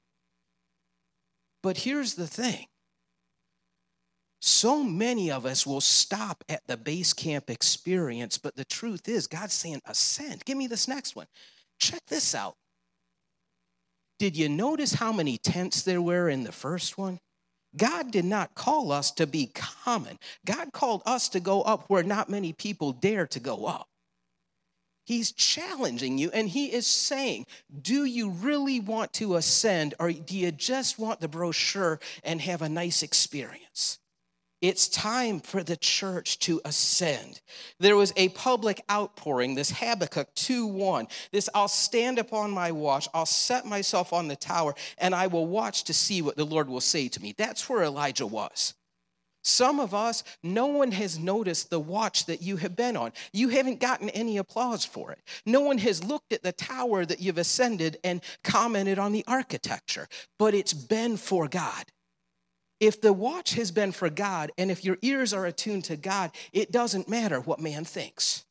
But 1.62 1.78
here's 1.78 2.14
the 2.14 2.26
thing 2.26 2.66
so 4.40 4.82
many 4.82 5.30
of 5.30 5.44
us 5.44 5.66
will 5.66 5.82
stop 5.82 6.42
at 6.48 6.66
the 6.66 6.76
base 6.76 7.12
camp 7.12 7.50
experience, 7.50 8.38
but 8.38 8.56
the 8.56 8.64
truth 8.64 9.08
is, 9.08 9.26
God's 9.26 9.52
saying, 9.52 9.82
ascend. 9.84 10.44
Give 10.46 10.56
me 10.56 10.66
this 10.66 10.88
next 10.88 11.14
one. 11.14 11.26
Check 11.78 12.00
this 12.08 12.34
out. 12.34 12.56
Did 14.18 14.36
you 14.36 14.48
notice 14.48 14.94
how 14.94 15.12
many 15.12 15.38
tents 15.38 15.82
there 15.82 16.00
were 16.02 16.28
in 16.28 16.44
the 16.44 16.52
first 16.52 16.96
one? 16.96 17.20
God 17.76 18.10
did 18.10 18.24
not 18.24 18.54
call 18.54 18.92
us 18.92 19.10
to 19.12 19.26
be 19.26 19.50
common. 19.54 20.18
God 20.44 20.72
called 20.72 21.02
us 21.06 21.28
to 21.30 21.40
go 21.40 21.62
up 21.62 21.84
where 21.88 22.02
not 22.02 22.28
many 22.28 22.52
people 22.52 22.92
dare 22.92 23.26
to 23.28 23.40
go 23.40 23.66
up. 23.66 23.86
He's 25.04 25.32
challenging 25.32 26.18
you 26.18 26.30
and 26.32 26.48
he 26.48 26.72
is 26.72 26.86
saying, 26.86 27.46
Do 27.82 28.04
you 28.04 28.30
really 28.30 28.80
want 28.80 29.12
to 29.14 29.36
ascend 29.36 29.94
or 29.98 30.12
do 30.12 30.36
you 30.36 30.52
just 30.52 30.98
want 30.98 31.20
the 31.20 31.28
brochure 31.28 32.00
and 32.22 32.40
have 32.40 32.62
a 32.62 32.68
nice 32.68 33.02
experience? 33.02 33.98
It's 34.60 34.88
time 34.88 35.40
for 35.40 35.62
the 35.62 35.76
church 35.76 36.38
to 36.40 36.60
ascend. 36.66 37.40
There 37.78 37.96
was 37.96 38.12
a 38.16 38.28
public 38.30 38.82
outpouring, 38.90 39.54
this 39.54 39.70
Habakkuk 39.70 40.34
2 40.34 40.66
1. 40.66 41.08
This 41.32 41.48
I'll 41.54 41.68
stand 41.68 42.18
upon 42.18 42.50
my 42.50 42.70
watch, 42.70 43.08
I'll 43.14 43.24
set 43.24 43.64
myself 43.64 44.12
on 44.12 44.28
the 44.28 44.36
tower, 44.36 44.74
and 44.98 45.14
I 45.14 45.28
will 45.28 45.46
watch 45.46 45.84
to 45.84 45.94
see 45.94 46.20
what 46.20 46.36
the 46.36 46.44
Lord 46.44 46.68
will 46.68 46.82
say 46.82 47.08
to 47.08 47.22
me. 47.22 47.34
That's 47.36 47.68
where 47.70 47.82
Elijah 47.82 48.26
was. 48.26 48.74
Some 49.42 49.80
of 49.80 49.94
us, 49.94 50.22
no 50.42 50.66
one 50.66 50.92
has 50.92 51.18
noticed 51.18 51.70
the 51.70 51.80
watch 51.80 52.26
that 52.26 52.42
you 52.42 52.56
have 52.58 52.76
been 52.76 52.96
on. 52.96 53.12
You 53.32 53.48
haven't 53.48 53.80
gotten 53.80 54.10
any 54.10 54.36
applause 54.36 54.84
for 54.84 55.12
it. 55.12 55.20
No 55.46 55.62
one 55.62 55.78
has 55.78 56.04
looked 56.04 56.34
at 56.34 56.42
the 56.42 56.52
tower 56.52 57.06
that 57.06 57.20
you've 57.20 57.38
ascended 57.38 57.96
and 58.04 58.20
commented 58.44 58.98
on 58.98 59.12
the 59.12 59.24
architecture, 59.26 60.08
but 60.38 60.52
it's 60.52 60.74
been 60.74 61.16
for 61.16 61.48
God. 61.48 61.86
If 62.80 63.02
the 63.02 63.12
watch 63.12 63.54
has 63.54 63.70
been 63.70 63.92
for 63.92 64.08
God 64.08 64.50
and 64.56 64.70
if 64.70 64.84
your 64.84 64.96
ears 65.02 65.34
are 65.34 65.44
attuned 65.44 65.84
to 65.84 65.96
God, 65.96 66.32
it 66.52 66.72
doesn't 66.72 67.08
matter 67.08 67.38
what 67.38 67.60
man 67.60 67.84
thinks. 67.84 68.46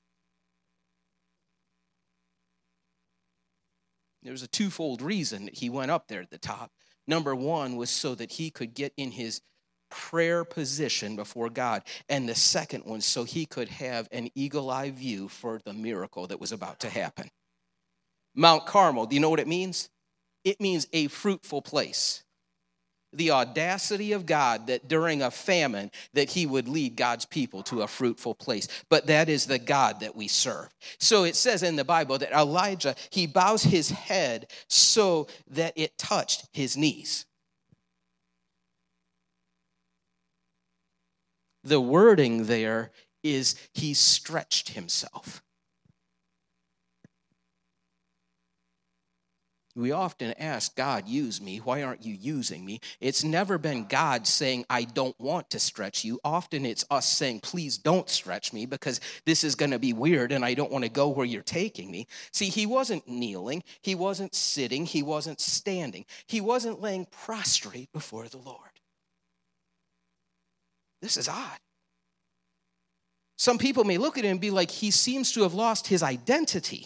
There 4.22 4.32
was 4.32 4.44
a 4.44 4.48
twofold 4.48 5.02
reason 5.02 5.46
that 5.46 5.56
he 5.56 5.70
went 5.70 5.90
up 5.90 6.08
there 6.08 6.22
at 6.22 6.30
the 6.30 6.38
top. 6.38 6.72
Number 7.08 7.36
one 7.36 7.76
was 7.76 7.90
so 7.90 8.14
that 8.16 8.34
he 8.34 8.52
could 8.52 8.76
get 8.76 8.94
in 8.98 9.12
his 9.12 9.42
prayer 9.90 10.44
position 10.44 11.16
before 11.16 11.50
God. 11.50 11.84
And 12.08 12.30
the 12.30 12.36
second 12.36 12.86
one, 12.86 13.02
so 13.02 13.24
he 13.24 13.48
could 13.48 13.70
have 13.70 14.08
an 14.12 14.30
eagle 14.36 14.70
eye 14.70 14.92
view 14.92 15.28
for 15.28 15.60
the 15.66 15.74
miracle 15.74 16.28
that 16.28 16.40
was 16.40 16.52
about 16.52 16.82
to 16.82 16.90
happen. 16.90 17.32
Mount 18.36 18.68
Carmel, 18.68 19.08
do 19.08 19.16
you 19.16 19.22
know 19.22 19.30
what 19.32 19.40
it 19.40 19.48
means? 19.48 19.90
It 20.44 20.62
means 20.62 20.88
a 20.94 21.08
fruitful 21.08 21.64
place 21.64 22.24
the 23.12 23.32
audacity 23.32 24.12
of 24.12 24.26
God 24.26 24.68
that 24.68 24.88
during 24.88 25.22
a 25.22 25.32
famine 25.32 25.92
that 26.14 26.30
he 26.30 26.46
would 26.46 26.68
lead 26.68 26.96
God's 26.96 27.26
people 27.26 27.64
to 27.64 27.82
a 27.82 27.88
fruitful 27.88 28.36
place. 28.36 28.68
But 28.90 29.08
that 29.08 29.30
is 29.30 29.46
the 29.46 29.60
God 29.60 30.02
that 30.02 30.16
we 30.16 30.28
serve. 30.28 30.70
So 31.00 31.24
it 31.24 31.36
says 31.36 31.64
in 31.64 31.76
the 31.76 31.84
Bible 31.84 32.18
that 32.20 32.32
Elijah, 32.32 32.96
he 33.10 33.26
bows 33.26 33.64
his 33.64 33.90
head 33.90 34.52
so 34.68 35.28
that 35.50 35.74
it 35.76 35.98
touched 35.98 36.48
his 36.54 36.78
knees. 36.78 37.26
The 41.64 41.82
wording 41.82 42.46
there 42.46 42.92
is 43.24 43.56
he 43.74 43.94
stretched 43.94 44.70
himself. 44.70 45.42
We 49.80 49.94
often 49.94 50.34
ask 50.38 50.76
God, 50.76 51.08
use 51.08 51.40
me. 51.40 51.60
Why 51.60 51.84
aren't 51.84 52.04
you 52.04 52.14
using 52.14 52.66
me? 52.66 52.82
It's 53.00 53.24
never 53.24 53.58
been 53.58 53.86
God 53.86 54.28
saying, 54.28 54.66
I 54.70 54.84
don't 54.84 55.18
want 55.22 55.50
to 55.52 55.60
stretch 55.60 56.04
you. 56.04 56.20
Often 56.22 56.66
it's 56.66 56.84
us 56.92 57.08
saying, 57.08 57.40
please 57.40 57.78
don't 57.78 58.10
stretch 58.10 58.52
me 58.52 58.66
because 58.66 59.00
this 59.26 59.46
is 59.46 59.56
going 59.56 59.72
to 59.72 59.80
be 59.80 59.94
weird 59.94 60.34
and 60.34 60.44
I 60.44 60.54
don't 60.54 60.72
want 60.72 60.84
to 60.84 60.90
go 60.90 61.08
where 61.08 61.26
you're 61.26 61.44
taking 61.44 61.90
me. 61.90 62.08
See, 62.34 62.50
he 62.50 62.66
wasn't 62.66 63.08
kneeling, 63.08 63.64
he 63.82 63.96
wasn't 63.96 64.36
sitting, 64.36 64.86
he 64.86 65.02
wasn't 65.02 65.40
standing, 65.40 66.04
he 66.28 66.42
wasn't 66.42 66.82
laying 66.82 67.06
prostrate 67.06 67.90
before 67.94 68.28
the 68.28 68.38
Lord. 68.38 68.60
This 71.02 71.16
is 71.16 71.30
odd. 71.30 71.60
Some 73.38 73.58
people 73.58 73.86
may 73.86 73.98
look 73.98 74.18
at 74.18 74.26
him 74.26 74.32
and 74.32 74.42
be 74.42 74.52
like, 74.52 74.72
he 74.72 74.92
seems 74.92 75.32
to 75.32 75.44
have 75.44 75.54
lost 75.54 75.88
his 75.88 76.04
identity. 76.04 76.86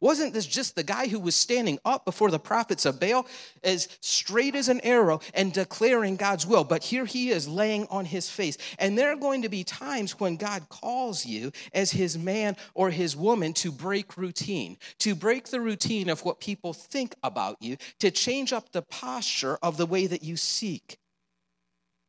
Wasn't 0.00 0.32
this 0.32 0.46
just 0.46 0.76
the 0.76 0.84
guy 0.84 1.08
who 1.08 1.18
was 1.18 1.34
standing 1.34 1.78
up 1.84 2.04
before 2.04 2.30
the 2.30 2.38
prophets 2.38 2.86
of 2.86 3.00
Baal 3.00 3.26
as 3.64 3.88
straight 4.00 4.54
as 4.54 4.68
an 4.68 4.80
arrow 4.82 5.20
and 5.34 5.52
declaring 5.52 6.16
God's 6.16 6.46
will? 6.46 6.62
But 6.62 6.84
here 6.84 7.04
he 7.04 7.30
is 7.30 7.48
laying 7.48 7.86
on 7.88 8.04
his 8.04 8.30
face. 8.30 8.58
And 8.78 8.96
there 8.96 9.10
are 9.10 9.16
going 9.16 9.42
to 9.42 9.48
be 9.48 9.64
times 9.64 10.20
when 10.20 10.36
God 10.36 10.68
calls 10.68 11.26
you 11.26 11.50
as 11.72 11.90
his 11.90 12.16
man 12.16 12.56
or 12.74 12.90
his 12.90 13.16
woman 13.16 13.52
to 13.54 13.72
break 13.72 14.16
routine, 14.16 14.76
to 15.00 15.16
break 15.16 15.48
the 15.48 15.60
routine 15.60 16.08
of 16.08 16.24
what 16.24 16.38
people 16.38 16.72
think 16.72 17.16
about 17.24 17.56
you, 17.60 17.76
to 17.98 18.10
change 18.10 18.52
up 18.52 18.70
the 18.70 18.82
posture 18.82 19.58
of 19.62 19.76
the 19.76 19.86
way 19.86 20.06
that 20.06 20.22
you 20.22 20.36
seek. 20.36 20.98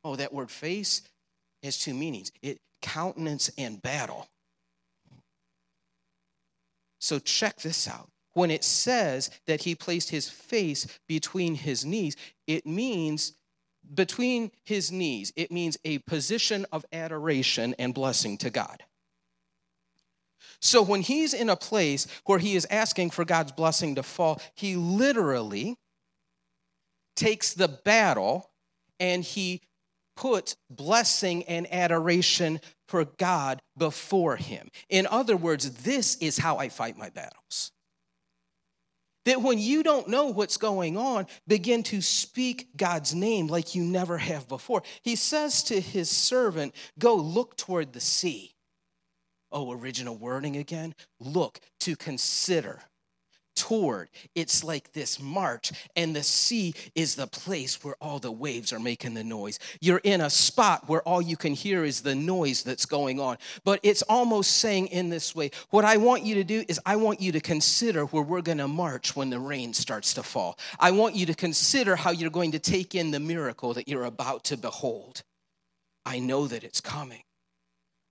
Oh, 0.03 0.15
that 0.15 0.33
word 0.33 0.51
face 0.51 1.01
has 1.63 1.77
two 1.77 1.93
meanings 1.93 2.31
it 2.41 2.59
countenance 2.81 3.49
and 3.57 3.81
battle. 3.81 4.27
So 6.99 7.19
check 7.19 7.57
this 7.57 7.87
out. 7.87 8.09
When 8.33 8.51
it 8.51 8.63
says 8.63 9.31
that 9.47 9.63
he 9.63 9.73
placed 9.73 10.11
his 10.11 10.29
face 10.29 10.85
between 11.07 11.55
his 11.55 11.85
knees, 11.85 12.15
it 12.45 12.65
means 12.65 13.33
between 13.93 14.51
his 14.63 14.91
knees, 14.91 15.33
it 15.35 15.51
means 15.51 15.77
a 15.83 15.97
position 15.99 16.65
of 16.71 16.85
adoration 16.93 17.73
and 17.79 17.93
blessing 17.93 18.37
to 18.37 18.49
God. 18.49 18.83
So 20.61 20.81
when 20.81 21.01
he's 21.01 21.33
in 21.33 21.49
a 21.49 21.55
place 21.55 22.05
where 22.25 22.39
he 22.39 22.55
is 22.55 22.67
asking 22.69 23.11
for 23.11 23.25
God's 23.25 23.51
blessing 23.51 23.95
to 23.95 24.03
fall, 24.03 24.41
he 24.53 24.75
literally 24.75 25.77
takes 27.15 27.53
the 27.53 27.67
battle 27.67 28.51
and 28.99 29.23
he 29.23 29.61
puts 30.19 30.57
blessing 30.69 31.43
and 31.43 31.65
adoration 31.73 32.59
for 32.89 33.05
God 33.05 33.61
before 33.77 34.35
him. 34.35 34.67
In 34.89 35.07
other 35.07 35.37
words, 35.37 35.83
this 35.83 36.17
is 36.17 36.37
how 36.37 36.57
I 36.57 36.67
fight 36.67 36.97
my 36.97 37.09
battles. 37.09 37.71
That 39.23 39.41
when 39.41 39.59
you 39.59 39.81
don't 39.81 40.09
know 40.09 40.25
what's 40.25 40.57
going 40.57 40.97
on, 40.97 41.25
begin 41.47 41.83
to 41.83 42.01
speak 42.01 42.67
God's 42.75 43.15
name 43.15 43.47
like 43.47 43.75
you 43.75 43.83
never 43.83 44.17
have 44.17 44.49
before. 44.49 44.83
He 45.03 45.15
says 45.15 45.63
to 45.63 45.79
his 45.79 46.09
servant, 46.09 46.75
Go 46.97 47.15
look 47.15 47.55
toward 47.55 47.93
the 47.93 48.01
sea. 48.01 48.51
Oh, 49.53 49.71
original 49.71 50.17
wording 50.17 50.57
again. 50.57 50.95
Look, 51.21 51.61
to 51.79 51.95
consider 51.95 52.81
toward. 53.69 54.09
It's 54.33 54.63
like 54.63 54.93
this 54.93 55.21
march, 55.21 55.71
and 55.95 56.15
the 56.15 56.23
sea 56.23 56.73
is 56.95 57.13
the 57.13 57.27
place 57.27 57.83
where 57.83 57.95
all 58.01 58.17
the 58.17 58.31
waves 58.31 58.73
are 58.73 58.79
making 58.79 59.13
the 59.13 59.23
noise. 59.23 59.59
You're 59.79 60.01
in 60.03 60.21
a 60.21 60.29
spot 60.29 60.89
where 60.89 61.03
all 61.03 61.21
you 61.21 61.37
can 61.37 61.53
hear 61.53 61.83
is 61.83 62.01
the 62.01 62.15
noise 62.15 62.63
that's 62.63 62.87
going 62.87 63.19
on. 63.19 63.37
But 63.63 63.79
it's 63.83 64.01
almost 64.01 64.57
saying 64.57 64.87
in 64.87 65.09
this 65.09 65.35
way 65.35 65.51
what 65.69 65.85
I 65.85 65.97
want 65.97 66.23
you 66.23 66.33
to 66.35 66.43
do 66.43 66.63
is, 66.67 66.79
I 66.83 66.95
want 66.95 67.21
you 67.21 67.31
to 67.31 67.39
consider 67.39 68.05
where 68.05 68.23
we're 68.23 68.41
going 68.41 68.57
to 68.57 68.67
march 68.67 69.15
when 69.15 69.29
the 69.29 69.39
rain 69.39 69.75
starts 69.75 70.15
to 70.15 70.23
fall. 70.23 70.57
I 70.79 70.89
want 70.89 71.15
you 71.15 71.27
to 71.27 71.35
consider 71.35 71.95
how 71.95 72.09
you're 72.09 72.31
going 72.31 72.53
to 72.53 72.59
take 72.59 72.95
in 72.95 73.11
the 73.11 73.19
miracle 73.19 73.75
that 73.75 73.87
you're 73.87 74.05
about 74.05 74.45
to 74.45 74.57
behold. 74.57 75.21
I 76.07 76.17
know 76.17 76.47
that 76.47 76.63
it's 76.63 76.81
coming. 76.81 77.21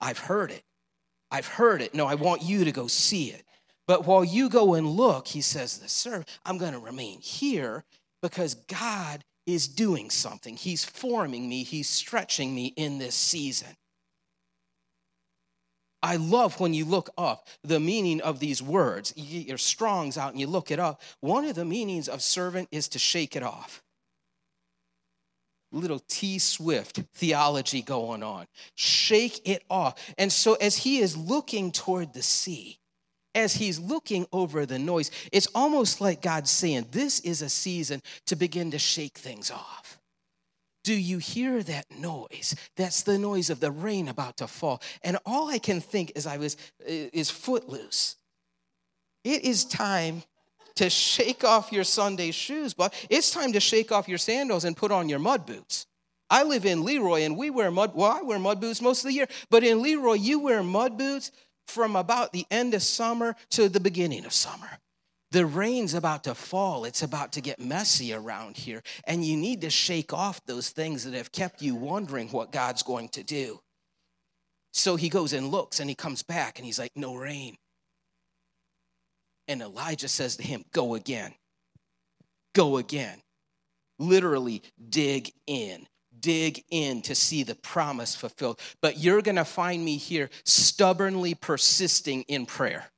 I've 0.01 0.19
heard 0.21 0.53
it. 0.53 0.63
I've 1.33 1.49
heard 1.49 1.83
it. 1.83 1.95
No, 1.95 2.07
I 2.07 2.15
want 2.15 2.43
you 2.43 2.65
to 2.65 2.71
go 2.71 2.87
see 2.87 3.31
it. 3.31 3.43
But 3.89 4.07
while 4.07 4.23
you 4.23 4.51
go 4.51 4.75
and 4.75 4.87
look, 4.87 5.27
he 5.27 5.41
says, 5.41 5.79
the 5.79 5.89
servant, 5.89 6.29
I'm 6.45 6.59
going 6.59 6.75
to 6.75 6.79
remain 6.79 7.21
here 7.21 7.85
because 8.23 8.55
God 8.55 9.25
is 9.47 9.67
doing 9.67 10.11
something. 10.11 10.57
He's 10.57 10.85
forming 10.85 11.49
me, 11.49 11.65
He's 11.65 11.89
stretching 11.89 12.55
me 12.55 12.67
in 12.77 12.99
this 12.99 13.15
season. 13.15 13.75
I 16.03 16.17
love 16.17 16.61
when 16.61 16.75
you 16.75 16.85
look 16.85 17.09
up 17.19 17.49
the 17.65 17.81
meaning 17.81 18.21
of 18.21 18.39
these 18.39 18.63
words. 18.63 19.15
You 19.17 19.41
get 19.41 19.49
your 19.49 19.59
Strong's 19.59 20.19
out 20.19 20.31
and 20.33 20.39
you 20.39 20.47
look 20.47 20.71
it 20.71 20.79
up. 20.79 21.01
One 21.21 21.47
of 21.47 21.57
the 21.57 21.65
meanings 21.65 22.09
of 22.09 22.23
servant 22.23 22.69
is 22.71 22.89
to 22.89 22.99
shake 22.99 23.35
it 23.35 23.43
off. 23.43 23.83
Little 25.73 25.99
T 25.99 26.39
Swift 26.39 27.03
theology 27.15 27.83
going 27.83 28.23
on. 28.23 28.47
Shake 28.75 29.41
it 29.49 29.65
off. 29.69 30.15
And 30.19 30.31
so, 30.31 30.55
as 30.55 30.77
he 30.77 30.99
is 30.99 31.17
looking 31.17 31.73
toward 31.73 32.13
the 32.13 32.23
sea, 32.23 32.79
as 33.35 33.55
he's 33.55 33.79
looking 33.79 34.27
over 34.33 34.67
the 34.67 34.79
noise, 34.79 35.11
it's 35.33 35.49
almost 35.55 36.01
like 36.01 36.23
God's 36.23 36.51
saying, 36.51 36.87
This 36.91 37.21
is 37.21 37.43
a 37.43 37.49
season 37.49 38.03
to 38.27 38.37
begin 38.37 38.71
to 38.73 38.79
shake 38.79 39.19
things 39.19 39.51
off, 39.51 39.99
Do 40.85 40.95
you 40.95 41.19
hear 41.19 41.63
that 41.63 41.87
noise? 41.91 42.55
That's 42.77 43.03
the 43.03 43.19
noise 43.19 43.51
of 43.51 43.61
the 43.61 43.71
rain 43.71 44.09
about 44.09 44.39
to 44.39 44.47
fall. 44.47 44.83
And 45.03 45.19
all 45.27 45.49
I 45.49 45.59
can 45.59 45.81
think 45.81 46.13
as 46.17 46.27
I 46.27 46.39
was 46.39 46.57
is 46.87 47.31
footloose. 47.31 48.17
It 49.25 49.45
is 49.45 49.65
time 49.65 50.23
to 50.77 50.89
shake 50.89 51.43
off 51.43 51.73
your 51.73 51.85
Sunday 51.85 52.31
shoes, 52.31 52.73
but 52.73 52.95
it's 53.11 53.33
time 53.33 53.53
to 53.53 53.61
shake 53.61 53.91
off 53.91 54.09
your 54.09 54.19
sandals 54.19 54.65
and 54.65 54.77
put 54.77 54.93
on 54.93 55.09
your 55.09 55.19
mud 55.19 55.45
boots. 55.45 55.87
I 56.31 56.45
live 56.45 56.67
in 56.67 56.85
Leroy 56.85 57.23
and 57.23 57.37
we 57.37 57.51
wear 57.51 57.71
mud, 57.71 57.93
well, 57.95 58.13
I 58.13 58.23
wear 58.23 58.39
mud 58.39 58.61
boots 58.61 58.81
most 58.81 59.01
of 59.01 59.09
the 59.09 59.15
year, 59.15 59.27
but 59.51 59.65
in 59.65 59.83
Leroy, 59.83 60.15
you 60.15 60.39
wear 60.39 60.63
mud 60.63 60.97
boots 60.97 61.33
from 61.69 61.97
about 61.97 62.33
the 62.33 62.47
end 62.51 62.75
of 62.75 62.83
summer 62.83 63.37
to 63.51 63.69
the 63.69 63.81
beginning 63.81 64.25
of 64.25 64.33
summer. 64.33 64.79
The 65.31 65.45
rain's 65.45 65.93
about 65.93 66.25
to 66.25 66.35
fall. 66.35 66.85
It's 66.85 67.03
about 67.03 67.33
to 67.33 67.43
get 67.43 67.61
messy 67.61 68.15
around 68.15 68.57
here. 68.57 68.83
And 69.05 69.25
you 69.25 69.37
need 69.37 69.61
to 69.61 69.71
shake 69.71 70.13
off 70.13 70.45
those 70.47 70.71
things 70.71 71.05
that 71.05 71.15
have 71.15 71.33
kept 71.33 71.61
you 71.61 71.75
wondering 71.75 72.29
what 72.29 72.51
God's 72.51 72.83
going 72.83 73.11
to 73.11 73.23
do. 73.23 73.61
So 74.73 74.97
he 74.97 75.09
goes 75.09 75.33
and 75.33 75.49
looks 75.49 75.81
and 75.81 75.89
he 75.89 75.95
comes 75.95 76.23
back 76.23 76.59
and 76.59 76.65
he's 76.65 76.79
like, 76.79 76.93
No 76.95 77.15
rain. 77.15 77.57
And 79.49 79.61
Elijah 79.61 80.09
says 80.09 80.37
to 80.37 80.43
him, 80.43 80.65
Go 80.73 80.95
again. 80.95 81.35
Go 82.55 82.79
again. 82.79 83.21
Literally, 83.99 84.63
dig 84.89 85.33
in. 85.47 85.87
Dig 86.21 86.65
in 86.71 87.03
to 87.03 87.15
see 87.15 87.43
the 87.43 87.55
promise 87.55 88.15
fulfilled. 88.15 88.61
But 88.81 88.99
you're 88.99 89.23
going 89.23 89.37
to 89.37 89.45
find 89.45 89.85
me 89.85 89.97
here 89.97 90.31
stubbornly 90.45 91.35
persisting 91.35 92.23
in 92.23 92.47
prayer. 92.47 92.91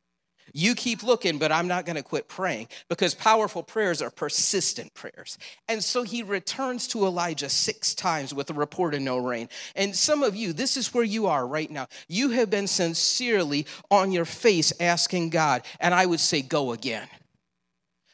You 0.53 0.75
keep 0.75 1.03
looking, 1.03 1.39
but 1.39 1.53
I'm 1.53 1.69
not 1.69 1.87
going 1.87 1.97
to 1.97 2.03
quit 2.03 2.29
praying 2.29 2.69
because 2.89 3.15
powerful 3.15 3.63
prayers 3.63 4.03
are 4.03 4.11
persistent 4.11 4.93
prayers. 4.95 5.39
And 5.69 5.83
so 5.83 6.03
he 6.03 6.23
returns 6.23 6.89
to 6.89 7.07
Elijah 7.07 7.49
six 7.49 7.95
times 7.95 8.35
with 8.35 8.51
a 8.51 8.55
report 8.55 8.95
of 8.95 9.01
no 9.01 9.19
rain. 9.19 9.49
And 9.77 9.95
some 9.95 10.23
of 10.23 10.35
you, 10.35 10.53
this 10.53 10.77
is 10.77 10.93
where 10.93 11.05
you 11.05 11.27
are 11.27 11.47
right 11.47 11.71
now. 11.71 11.87
You 12.09 12.31
have 12.31 12.51
been 12.51 12.67
sincerely 12.67 13.67
on 13.91 14.13
your 14.13 14.25
face 14.25 14.73
asking 14.81 15.31
God, 15.31 15.63
and 15.79 15.95
I 15.95 16.07
would 16.07 16.21
say, 16.21 16.43
go 16.43 16.73
again. 16.73 17.09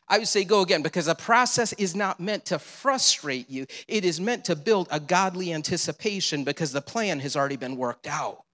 I 0.09 0.19
would 0.19 0.29
say 0.29 0.45
go 0.45 0.61
again 0.61 0.83
because 0.83 1.09
a 1.09 1.15
process 1.15 1.73
is 1.75 1.97
not 1.97 2.21
meant 2.21 2.47
to 2.47 2.59
frustrate 2.59 3.51
you. 3.51 3.67
It 3.89 4.05
is 4.05 4.21
meant 4.21 4.45
to 4.45 4.55
build 4.55 4.87
a 4.91 5.01
godly 5.01 5.53
anticipation 5.53 6.45
because 6.45 6.73
the 6.73 6.81
plan 6.81 7.21
has 7.21 7.37
already 7.37 7.57
been 7.57 7.77
worked 7.77 8.07
out. 8.07 8.45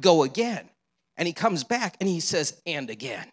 Go 0.00 0.22
again. 0.22 0.68
And 1.16 1.26
he 1.26 1.32
comes 1.32 1.64
back 1.64 1.96
and 2.00 2.08
he 2.08 2.20
says, 2.20 2.60
and 2.66 2.90
again. 2.90 3.30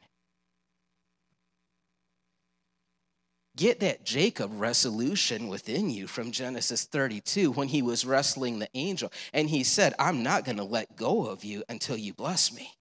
Get 3.58 3.82
that 3.82 4.06
Jacob 4.06 4.51
resolution 4.53 5.50
within 5.50 5.89
you 5.89 6.08
from 6.08 6.32
Genesis 6.32 6.86
32 6.86 7.51
when 7.51 7.68
he 7.68 7.82
was 7.82 8.06
wrestling 8.06 8.60
the 8.60 8.70
angel. 8.74 9.12
And 9.34 9.50
he 9.50 9.63
said, 9.63 9.94
I'm 10.00 10.24
not 10.24 10.46
going 10.46 10.58
to 10.58 10.63
let 10.63 10.96
go 10.96 11.25
of 11.25 11.44
you 11.44 11.63
until 11.68 11.98
you 11.98 12.13
bless 12.13 12.53
me. 12.53 12.72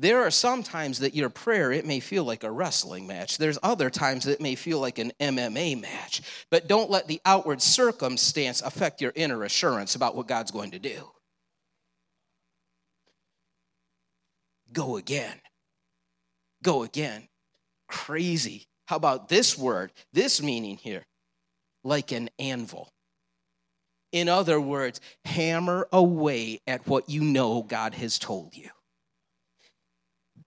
There 0.00 0.22
are 0.22 0.30
some 0.30 0.62
times 0.62 1.00
that 1.00 1.14
your 1.14 1.28
prayer, 1.28 1.70
it 1.72 1.86
may 1.86 2.00
feel 2.00 2.24
like 2.24 2.42
a 2.42 2.50
wrestling 2.50 3.06
match. 3.06 3.38
There's 3.38 3.58
other 3.62 3.90
times 3.90 4.24
that 4.24 4.32
it 4.32 4.40
may 4.40 4.54
feel 4.54 4.80
like 4.80 4.98
an 4.98 5.12
MMA 5.20 5.80
match. 5.80 6.22
But 6.50 6.66
don't 6.66 6.90
let 6.90 7.06
the 7.06 7.20
outward 7.24 7.60
circumstance 7.60 8.62
affect 8.62 9.00
your 9.00 9.12
inner 9.14 9.44
assurance 9.44 9.94
about 9.94 10.16
what 10.16 10.26
God's 10.26 10.50
going 10.50 10.70
to 10.72 10.78
do. 10.78 11.10
go 14.72 14.96
again. 14.96 15.40
Go 16.62 16.82
again. 16.82 17.28
Crazy. 17.88 18.66
How 18.86 18.96
about 18.96 19.28
this 19.28 19.56
word, 19.56 19.92
this 20.12 20.42
meaning 20.42 20.76
here? 20.76 21.04
Like 21.84 22.12
an 22.12 22.30
anvil. 22.38 22.92
In 24.12 24.28
other 24.28 24.60
words, 24.60 25.00
hammer 25.24 25.86
away 25.92 26.60
at 26.66 26.86
what 26.86 27.08
you 27.08 27.22
know 27.22 27.62
God 27.62 27.94
has 27.94 28.18
told 28.18 28.56
you. 28.56 28.70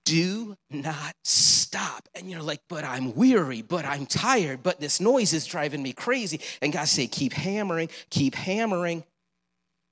Do 0.05 0.55
not 0.69 1.15
stop. 1.24 2.10
And 2.13 2.29
you're 2.29 2.41
like, 2.41 2.62
but 2.67 2.83
I'm 2.83 3.15
weary, 3.15 3.62
but 3.62 3.86
I'm 3.86 4.05
tired, 4.05 4.62
but 4.62 4.79
this 4.79 5.00
noise 5.00 5.33
is 5.33 5.45
driving 5.45 5.81
me 5.81 5.93
crazy. 5.93 6.41
And 6.62 6.73
God 6.73 6.88
say, 6.88 7.08
keep 7.08 7.34
hammering, 7.34 7.89
keep 8.10 8.36
hammering 8.36 9.04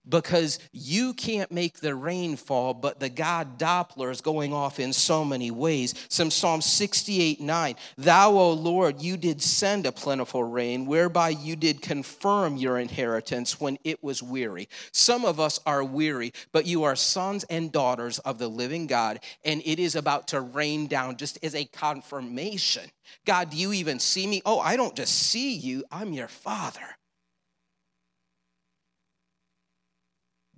because 0.07 0.59
you 0.71 1.13
can't 1.13 1.51
make 1.51 1.79
the 1.79 1.95
rain 1.95 2.35
fall, 2.35 2.73
but 2.73 2.99
the 2.99 3.09
God 3.09 3.57
Doppler 3.59 4.11
is 4.11 4.21
going 4.21 4.53
off 4.53 4.79
in 4.79 4.93
so 4.93 5.23
many 5.23 5.51
ways. 5.51 5.93
Some 6.09 6.31
Psalm 6.31 6.61
68 6.61 7.39
9, 7.39 7.75
Thou, 7.97 8.31
O 8.31 8.51
Lord, 8.51 9.01
you 9.01 9.17
did 9.17 9.41
send 9.41 9.85
a 9.85 9.91
plentiful 9.91 10.43
rain, 10.43 10.85
whereby 10.85 11.29
you 11.29 11.55
did 11.55 11.81
confirm 11.81 12.57
your 12.57 12.79
inheritance 12.79 13.59
when 13.59 13.77
it 13.83 14.03
was 14.03 14.23
weary. 14.23 14.67
Some 14.91 15.25
of 15.25 15.39
us 15.39 15.59
are 15.65 15.83
weary, 15.83 16.33
but 16.51 16.65
you 16.65 16.83
are 16.83 16.95
sons 16.95 17.43
and 17.45 17.71
daughters 17.71 18.19
of 18.19 18.37
the 18.37 18.47
living 18.47 18.87
God, 18.87 19.19
and 19.45 19.61
it 19.65 19.79
is 19.79 19.95
about 19.95 20.27
to 20.29 20.41
rain 20.41 20.87
down 20.87 21.17
just 21.17 21.37
as 21.43 21.55
a 21.55 21.65
confirmation. 21.65 22.89
God, 23.25 23.51
do 23.51 23.57
you 23.57 23.73
even 23.73 23.99
see 23.99 24.25
me? 24.25 24.41
Oh, 24.45 24.59
I 24.59 24.75
don't 24.75 24.95
just 24.95 25.13
see 25.13 25.53
you, 25.53 25.83
I'm 25.91 26.13
your 26.13 26.27
father. 26.27 26.97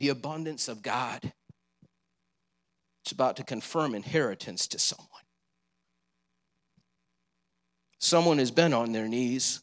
The 0.03 0.09
abundance 0.09 0.67
of 0.67 0.81
God. 0.81 1.31
It's 3.03 3.13
about 3.13 3.37
to 3.37 3.43
confirm 3.45 3.95
inheritance 3.95 4.67
to 4.67 4.79
someone. 4.79 5.07
Someone 7.99 8.37
has 8.37 8.51
been 8.51 8.73
on 8.73 8.91
their 8.91 9.07
knees. 9.07 9.61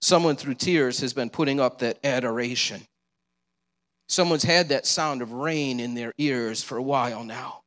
Someone 0.00 0.36
through 0.36 0.54
tears 0.54 1.00
has 1.00 1.12
been 1.12 1.28
putting 1.28 1.58
up 1.58 1.80
that 1.80 1.98
adoration. 2.04 2.82
Someone's 4.08 4.44
had 4.44 4.68
that 4.68 4.86
sound 4.86 5.22
of 5.22 5.32
rain 5.32 5.80
in 5.80 5.94
their 5.94 6.12
ears 6.16 6.62
for 6.62 6.76
a 6.78 6.82
while 6.82 7.24
now. 7.24 7.62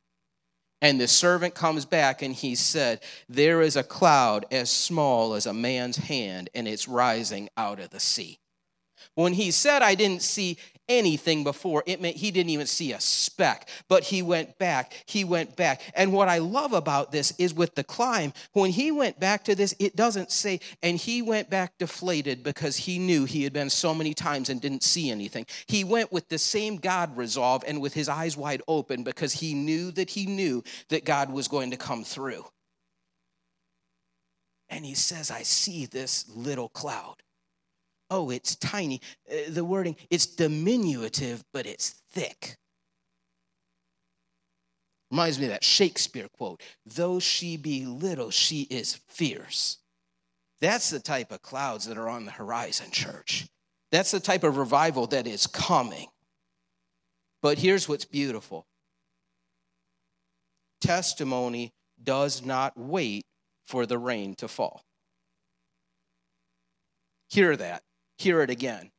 And 0.82 0.98
the 0.98 1.10
servant 1.10 1.56
comes 1.56 1.84
back 1.84 2.22
and 2.22 2.34
he 2.34 2.56
said, 2.56 3.04
There 3.28 3.62
is 3.62 3.76
a 3.76 3.84
cloud 3.84 4.46
as 4.50 4.70
small 4.70 5.34
as 5.34 5.46
a 5.46 5.54
man's 5.54 5.98
hand, 5.98 6.50
and 6.56 6.70
it's 6.70 6.88
rising 6.88 7.50
out 7.58 7.82
of 7.82 7.90
the 7.90 8.00
sea. 8.00 8.40
When 9.16 9.34
he 9.34 9.52
said, 9.52 9.82
I 9.82 9.96
didn't 9.96 10.22
see 10.22 10.58
anything 10.98 11.44
before. 11.44 11.84
It 11.86 12.02
meant 12.02 12.18
he 12.18 12.32
didn't 12.32 12.50
even 12.50 12.68
see 12.68 12.94
a 12.94 13.00
speck, 13.00 13.70
but 13.88 14.04
he 14.04 14.22
went 14.22 14.58
back. 14.58 14.94
He 15.06 15.24
went 15.24 15.56
back. 15.56 15.82
And 15.96 16.14
what 16.14 16.28
I 16.28 16.40
love 16.40 16.74
about 16.74 17.12
this 17.12 17.34
is 17.38 17.54
with 17.54 17.76
the 17.76 17.84
climb, 17.84 18.34
when 18.54 18.72
he 18.72 18.92
went 18.92 19.20
back 19.20 19.44
to 19.46 19.56
this, 19.56 19.74
it 19.80 19.96
doesn't 19.96 20.32
say, 20.32 20.60
and 20.84 20.98
he 20.98 21.22
went 21.22 21.50
back 21.50 21.78
deflated 21.78 22.44
because 22.44 22.76
he 22.76 23.00
knew 23.00 23.26
he 23.26 23.44
had 23.44 23.54
been 23.54 23.70
so 23.70 23.94
many 23.94 24.14
times 24.14 24.50
and 24.50 24.62
didn't 24.62 24.84
see 24.84 25.10
anything. 25.10 25.46
He 25.68 25.84
went 25.84 26.12
with 26.12 26.28
the 26.30 26.38
same 26.38 26.78
God 26.78 27.16
resolve 27.16 27.64
and 27.66 27.82
with 27.82 27.94
his 27.94 28.10
eyes 28.10 28.36
wide 28.36 28.62
open 28.68 29.04
because 29.04 29.34
he 29.34 29.54
knew 29.54 29.92
that 29.92 30.10
he 30.10 30.26
knew 30.26 30.64
that 30.90 31.06
God 31.06 31.32
was 31.32 31.48
going 31.48 31.72
to 31.72 31.78
come 31.78 32.04
through. 32.04 32.46
And 34.70 34.86
he 34.86 34.94
says, 34.94 35.32
I 35.32 35.44
see 35.44 35.86
this 35.86 36.30
little 36.34 36.70
cloud 36.70 37.18
oh, 38.12 38.30
it's 38.30 38.56
tiny. 38.58 39.02
Uh, 39.32 39.50
the 39.50 39.66
wording, 39.66 39.96
it's 40.12 40.28
diminutive, 40.28 41.44
but 41.52 41.66
it's 41.66 42.02
thick. 42.12 42.58
Reminds 45.10 45.40
me 45.40 45.46
of 45.46 45.52
that 45.52 45.64
Shakespeare 45.64 46.28
quote 46.38 46.62
though 46.86 47.20
she 47.20 47.58
be 47.58 47.86
little, 47.86 48.30
she 48.30 48.62
is 48.64 49.00
fierce. 49.08 49.78
That's 50.60 50.92
the 50.92 51.00
type 51.00 51.32
of 51.32 51.42
clouds 51.42 51.86
that 51.86 51.98
are 51.98 52.08
on 52.08 52.26
the 52.26 52.32
horizon, 52.32 52.92
church. 52.92 53.48
That's 53.92 54.12
the 54.12 54.20
type 54.20 54.44
of 54.44 54.58
revival 54.58 55.08
that 55.08 55.26
is 55.26 55.48
coming. 55.48 56.08
But 57.42 57.58
here's 57.58 57.90
what's 57.90 58.06
beautiful 58.06 58.68
testimony 60.82 61.72
does 62.04 62.44
not 62.44 62.74
wait 62.76 63.26
for 63.68 63.86
the 63.86 63.98
rain 63.98 64.36
to 64.36 64.48
fall. 64.48 64.84
Hear 67.30 67.56
that 67.56 67.84
hear 68.22 68.42
it 68.42 68.50
again. 68.50 68.92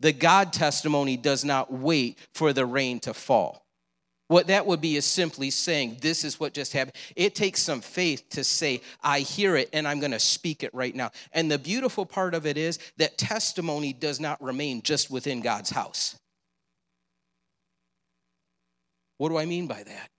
The 0.00 0.12
God 0.12 0.52
testimony 0.52 1.16
does 1.16 1.44
not 1.44 1.72
wait 1.72 2.18
for 2.34 2.52
the 2.52 2.66
rain 2.66 3.00
to 3.00 3.14
fall. 3.14 3.66
What 4.28 4.48
that 4.48 4.66
would 4.66 4.80
be 4.80 4.96
is 4.96 5.04
simply 5.04 5.50
saying, 5.50 5.98
This 6.00 6.24
is 6.24 6.40
what 6.40 6.52
just 6.52 6.72
happened. 6.72 6.96
It 7.14 7.34
takes 7.34 7.62
some 7.62 7.80
faith 7.80 8.28
to 8.30 8.42
say, 8.42 8.82
I 9.02 9.20
hear 9.20 9.56
it 9.56 9.70
and 9.72 9.86
I'm 9.86 10.00
going 10.00 10.12
to 10.12 10.18
speak 10.18 10.64
it 10.64 10.74
right 10.74 10.94
now. 10.94 11.12
And 11.32 11.50
the 11.50 11.58
beautiful 11.58 12.04
part 12.04 12.34
of 12.34 12.44
it 12.44 12.56
is 12.56 12.78
that 12.96 13.18
testimony 13.18 13.92
does 13.92 14.18
not 14.18 14.42
remain 14.42 14.82
just 14.82 15.10
within 15.10 15.42
God's 15.42 15.70
house. 15.70 16.16
What 19.18 19.28
do 19.28 19.38
I 19.38 19.46
mean 19.46 19.66
by 19.66 19.82
that? 19.84 20.10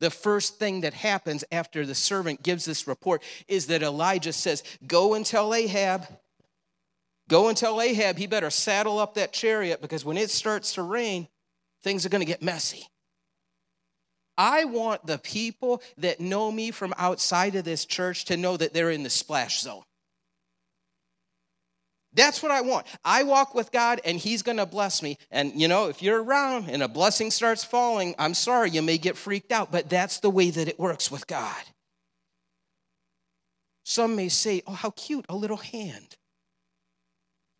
The 0.00 0.10
first 0.10 0.58
thing 0.58 0.80
that 0.80 0.92
happens 0.92 1.44
after 1.52 1.86
the 1.86 1.94
servant 1.94 2.42
gives 2.42 2.64
this 2.64 2.88
report 2.88 3.22
is 3.46 3.68
that 3.68 3.82
Elijah 3.82 4.32
says, 4.32 4.64
Go 4.86 5.14
and 5.14 5.24
tell 5.24 5.54
Ahab 5.54 6.06
Go 7.28 7.48
and 7.48 7.56
tell 7.56 7.80
Ahab 7.80 8.18
he 8.18 8.26
better 8.26 8.50
saddle 8.50 8.98
up 8.98 9.14
that 9.14 9.32
chariot 9.32 9.80
because 9.80 10.04
when 10.04 10.18
it 10.18 10.30
starts 10.30 10.74
to 10.74 10.82
rain, 10.82 11.28
things 11.82 12.04
are 12.04 12.10
going 12.10 12.20
to 12.20 12.26
get 12.26 12.42
messy. 12.42 12.86
I 14.36 14.64
want 14.64 15.06
the 15.06 15.18
people 15.18 15.80
that 15.98 16.20
know 16.20 16.50
me 16.50 16.70
from 16.70 16.92
outside 16.98 17.54
of 17.54 17.64
this 17.64 17.84
church 17.84 18.26
to 18.26 18.36
know 18.36 18.56
that 18.56 18.74
they're 18.74 18.90
in 18.90 19.04
the 19.04 19.10
splash 19.10 19.60
zone. 19.60 19.84
That's 22.14 22.42
what 22.42 22.52
I 22.52 22.60
want. 22.60 22.86
I 23.04 23.24
walk 23.24 23.54
with 23.54 23.72
God 23.72 24.00
and 24.04 24.18
He's 24.18 24.42
going 24.42 24.58
to 24.58 24.66
bless 24.66 25.02
me. 25.02 25.18
And 25.30 25.60
you 25.60 25.68
know, 25.68 25.88
if 25.88 26.02
you're 26.02 26.22
around 26.22 26.68
and 26.68 26.82
a 26.82 26.88
blessing 26.88 27.30
starts 27.30 27.64
falling, 27.64 28.14
I'm 28.18 28.34
sorry, 28.34 28.70
you 28.70 28.82
may 28.82 28.98
get 28.98 29.16
freaked 29.16 29.50
out, 29.50 29.72
but 29.72 29.88
that's 29.88 30.20
the 30.20 30.30
way 30.30 30.50
that 30.50 30.68
it 30.68 30.78
works 30.78 31.10
with 31.10 31.26
God. 31.26 31.62
Some 33.84 34.16
may 34.16 34.28
say, 34.28 34.62
Oh, 34.66 34.72
how 34.72 34.90
cute, 34.90 35.26
a 35.28 35.36
little 35.36 35.56
hand. 35.56 36.16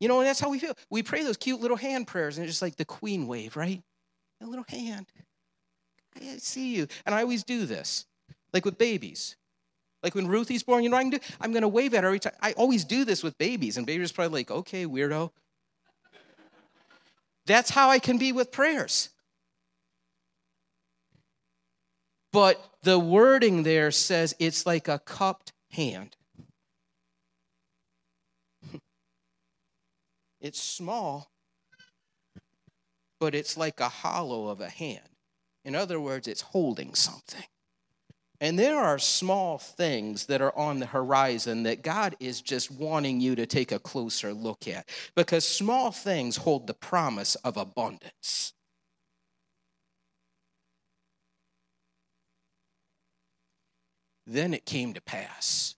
You 0.00 0.08
know, 0.08 0.20
and 0.20 0.28
that's 0.28 0.40
how 0.40 0.50
we 0.50 0.58
feel. 0.58 0.74
We 0.90 1.02
pray 1.02 1.22
those 1.22 1.36
cute 1.36 1.60
little 1.60 1.76
hand 1.76 2.06
prayers, 2.06 2.36
and 2.36 2.44
it's 2.44 2.54
just 2.54 2.62
like 2.62 2.76
the 2.76 2.84
queen 2.84 3.26
wave, 3.26 3.56
right? 3.56 3.82
A 4.42 4.46
little 4.46 4.64
hand. 4.68 5.06
I 6.16 6.36
see 6.38 6.74
you. 6.74 6.86
And 7.06 7.14
I 7.14 7.22
always 7.22 7.44
do 7.44 7.66
this, 7.66 8.06
like 8.52 8.64
with 8.64 8.78
babies. 8.78 9.36
Like 10.02 10.14
when 10.14 10.26
Ruthie's 10.26 10.62
born, 10.62 10.84
you 10.84 10.90
know 10.90 10.96
I 10.98 11.02
can 11.02 11.10
do? 11.10 11.18
I'm 11.40 11.52
going 11.52 11.62
to 11.62 11.68
wave 11.68 11.94
at 11.94 12.02
her 12.02 12.08
every 12.08 12.20
time. 12.20 12.34
I 12.42 12.52
always 12.52 12.84
do 12.84 13.04
this 13.04 13.22
with 13.22 13.38
babies, 13.38 13.76
and 13.76 13.86
babies 13.86 14.12
probably 14.12 14.40
like, 14.40 14.50
okay, 14.50 14.84
weirdo. 14.84 15.30
That's 17.46 17.70
how 17.70 17.88
I 17.88 17.98
can 17.98 18.18
be 18.18 18.32
with 18.32 18.52
prayers. 18.52 19.10
But 22.32 22.62
the 22.82 22.98
wording 22.98 23.62
there 23.62 23.90
says 23.90 24.34
it's 24.38 24.66
like 24.66 24.88
a 24.88 24.98
cupped 24.98 25.52
hand. 25.70 26.16
It's 30.44 30.62
small, 30.62 31.32
but 33.18 33.34
it's 33.34 33.56
like 33.56 33.80
a 33.80 33.88
hollow 33.88 34.48
of 34.48 34.60
a 34.60 34.68
hand. 34.68 35.08
In 35.64 35.74
other 35.74 35.98
words, 35.98 36.28
it's 36.28 36.42
holding 36.42 36.94
something. 36.94 37.46
And 38.42 38.58
there 38.58 38.78
are 38.78 38.98
small 38.98 39.56
things 39.56 40.26
that 40.26 40.42
are 40.42 40.54
on 40.54 40.80
the 40.80 40.86
horizon 40.86 41.62
that 41.62 41.80
God 41.80 42.14
is 42.20 42.42
just 42.42 42.70
wanting 42.70 43.22
you 43.22 43.34
to 43.36 43.46
take 43.46 43.72
a 43.72 43.78
closer 43.78 44.34
look 44.34 44.68
at 44.68 44.86
because 45.14 45.46
small 45.46 45.90
things 45.90 46.36
hold 46.36 46.66
the 46.66 46.74
promise 46.74 47.36
of 47.36 47.56
abundance. 47.56 48.52
Then 54.26 54.52
it 54.52 54.66
came 54.66 54.92
to 54.92 55.00
pass. 55.00 55.74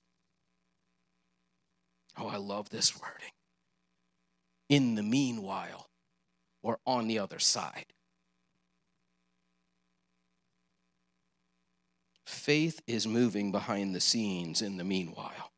Oh, 2.19 2.27
I 2.27 2.39
love 2.39 2.71
this 2.71 3.01
wording. 3.01 3.36
In 4.69 4.95
the 4.95 5.03
meanwhile, 5.03 5.89
or 6.63 6.79
on 6.87 7.07
the 7.07 7.19
other 7.19 7.39
side. 7.39 7.87
Faith 12.25 12.81
is 12.87 13.07
moving 13.07 13.53
behind 13.53 13.95
the 13.95 14.01
scenes 14.01 14.63
in 14.63 14.77
the 14.77 14.85
meanwhile. 14.85 15.53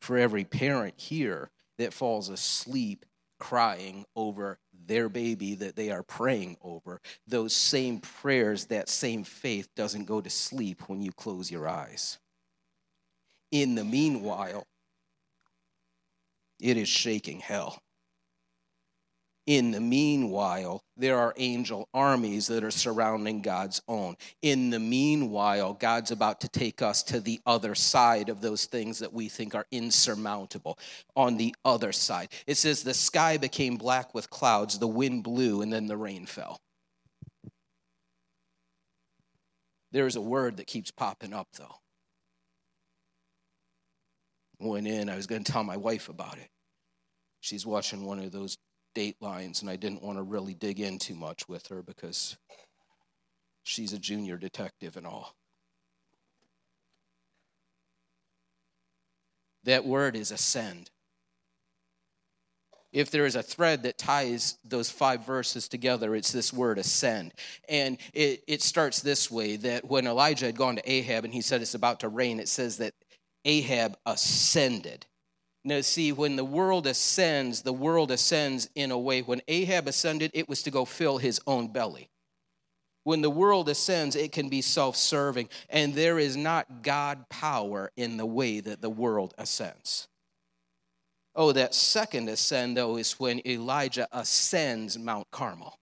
For 0.00 0.18
every 0.18 0.44
parent 0.44 0.94
here 0.96 1.50
that 1.78 1.92
falls 1.92 2.28
asleep 2.28 3.04
crying 3.38 4.04
over 4.14 4.58
their 4.86 5.08
baby 5.08 5.56
that 5.56 5.74
they 5.74 5.90
are 5.90 6.04
praying 6.04 6.56
over, 6.62 7.00
those 7.26 7.54
same 7.54 7.98
prayers, 7.98 8.66
that 8.66 8.88
same 8.88 9.24
faith 9.24 9.68
doesn't 9.74 10.04
go 10.04 10.20
to 10.20 10.30
sleep 10.30 10.88
when 10.88 11.02
you 11.02 11.10
close 11.10 11.50
your 11.50 11.68
eyes. 11.68 12.18
In 13.52 13.74
the 13.74 13.84
meanwhile, 13.84 14.66
it 16.58 16.76
is 16.76 16.88
shaking 16.88 17.40
hell. 17.40 17.82
In 19.46 19.72
the 19.72 19.80
meanwhile, 19.80 20.84
there 20.96 21.18
are 21.18 21.34
angel 21.36 21.88
armies 21.92 22.46
that 22.46 22.62
are 22.62 22.70
surrounding 22.70 23.42
God's 23.42 23.82
own. 23.88 24.16
In 24.40 24.70
the 24.70 24.78
meanwhile, 24.78 25.74
God's 25.74 26.12
about 26.12 26.40
to 26.42 26.48
take 26.48 26.80
us 26.80 27.02
to 27.04 27.20
the 27.20 27.40
other 27.44 27.74
side 27.74 28.28
of 28.28 28.40
those 28.40 28.66
things 28.66 29.00
that 29.00 29.12
we 29.12 29.28
think 29.28 29.56
are 29.56 29.66
insurmountable. 29.72 30.78
On 31.16 31.36
the 31.36 31.54
other 31.64 31.92
side, 31.92 32.28
it 32.46 32.56
says, 32.56 32.84
The 32.84 32.94
sky 32.94 33.36
became 33.36 33.76
black 33.76 34.14
with 34.14 34.30
clouds, 34.30 34.78
the 34.78 34.86
wind 34.86 35.24
blew, 35.24 35.60
and 35.60 35.72
then 35.72 35.88
the 35.88 35.96
rain 35.96 36.24
fell. 36.24 36.60
There's 39.90 40.16
a 40.16 40.22
word 40.22 40.56
that 40.58 40.68
keeps 40.68 40.92
popping 40.92 41.34
up, 41.34 41.48
though. 41.58 41.81
Went 44.62 44.86
in, 44.86 45.08
I 45.08 45.16
was 45.16 45.26
going 45.26 45.42
to 45.42 45.52
tell 45.52 45.64
my 45.64 45.76
wife 45.76 46.08
about 46.08 46.38
it. 46.38 46.48
She's 47.40 47.66
watching 47.66 48.04
one 48.04 48.20
of 48.20 48.30
those 48.30 48.56
datelines, 48.94 49.60
and 49.60 49.68
I 49.68 49.74
didn't 49.74 50.02
want 50.02 50.18
to 50.18 50.22
really 50.22 50.54
dig 50.54 50.78
in 50.78 50.98
too 50.98 51.16
much 51.16 51.48
with 51.48 51.66
her 51.66 51.82
because 51.82 52.36
she's 53.64 53.92
a 53.92 53.98
junior 53.98 54.36
detective 54.36 54.96
and 54.96 55.04
all. 55.04 55.34
That 59.64 59.84
word 59.84 60.14
is 60.14 60.30
ascend. 60.30 60.90
If 62.92 63.10
there 63.10 63.26
is 63.26 63.36
a 63.36 63.42
thread 63.42 63.82
that 63.84 63.98
ties 63.98 64.58
those 64.64 64.90
five 64.90 65.24
verses 65.26 65.66
together, 65.66 66.14
it's 66.14 66.30
this 66.30 66.52
word 66.52 66.78
ascend. 66.78 67.32
And 67.68 67.96
it, 68.12 68.44
it 68.46 68.62
starts 68.62 69.00
this 69.00 69.30
way 69.30 69.56
that 69.56 69.86
when 69.86 70.06
Elijah 70.06 70.46
had 70.46 70.56
gone 70.56 70.76
to 70.76 70.90
Ahab 70.90 71.24
and 71.24 71.32
he 71.32 71.40
said 71.40 71.62
it's 71.62 71.74
about 71.74 72.00
to 72.00 72.08
rain, 72.08 72.38
it 72.38 72.48
says 72.48 72.76
that 72.78 72.92
Ahab 73.44 73.96
ascended. 74.06 75.06
Now, 75.64 75.80
see, 75.80 76.10
when 76.10 76.36
the 76.36 76.44
world 76.44 76.86
ascends, 76.86 77.62
the 77.62 77.72
world 77.72 78.10
ascends 78.10 78.68
in 78.74 78.90
a 78.90 78.98
way. 78.98 79.22
When 79.22 79.42
Ahab 79.46 79.86
ascended, 79.86 80.32
it 80.34 80.48
was 80.48 80.62
to 80.64 80.70
go 80.70 80.84
fill 80.84 81.18
his 81.18 81.40
own 81.46 81.68
belly. 81.68 82.10
When 83.04 83.20
the 83.20 83.30
world 83.30 83.68
ascends, 83.68 84.16
it 84.16 84.32
can 84.32 84.48
be 84.48 84.60
self 84.60 84.96
serving, 84.96 85.48
and 85.68 85.94
there 85.94 86.18
is 86.18 86.36
not 86.36 86.82
God 86.82 87.28
power 87.28 87.90
in 87.96 88.16
the 88.16 88.26
way 88.26 88.60
that 88.60 88.80
the 88.80 88.90
world 88.90 89.34
ascends. 89.38 90.08
Oh, 91.34 91.52
that 91.52 91.74
second 91.74 92.28
ascend, 92.28 92.76
though, 92.76 92.96
is 92.96 93.18
when 93.18 93.40
Elijah 93.46 94.06
ascends 94.12 94.98
Mount 94.98 95.30
Carmel. 95.30 95.78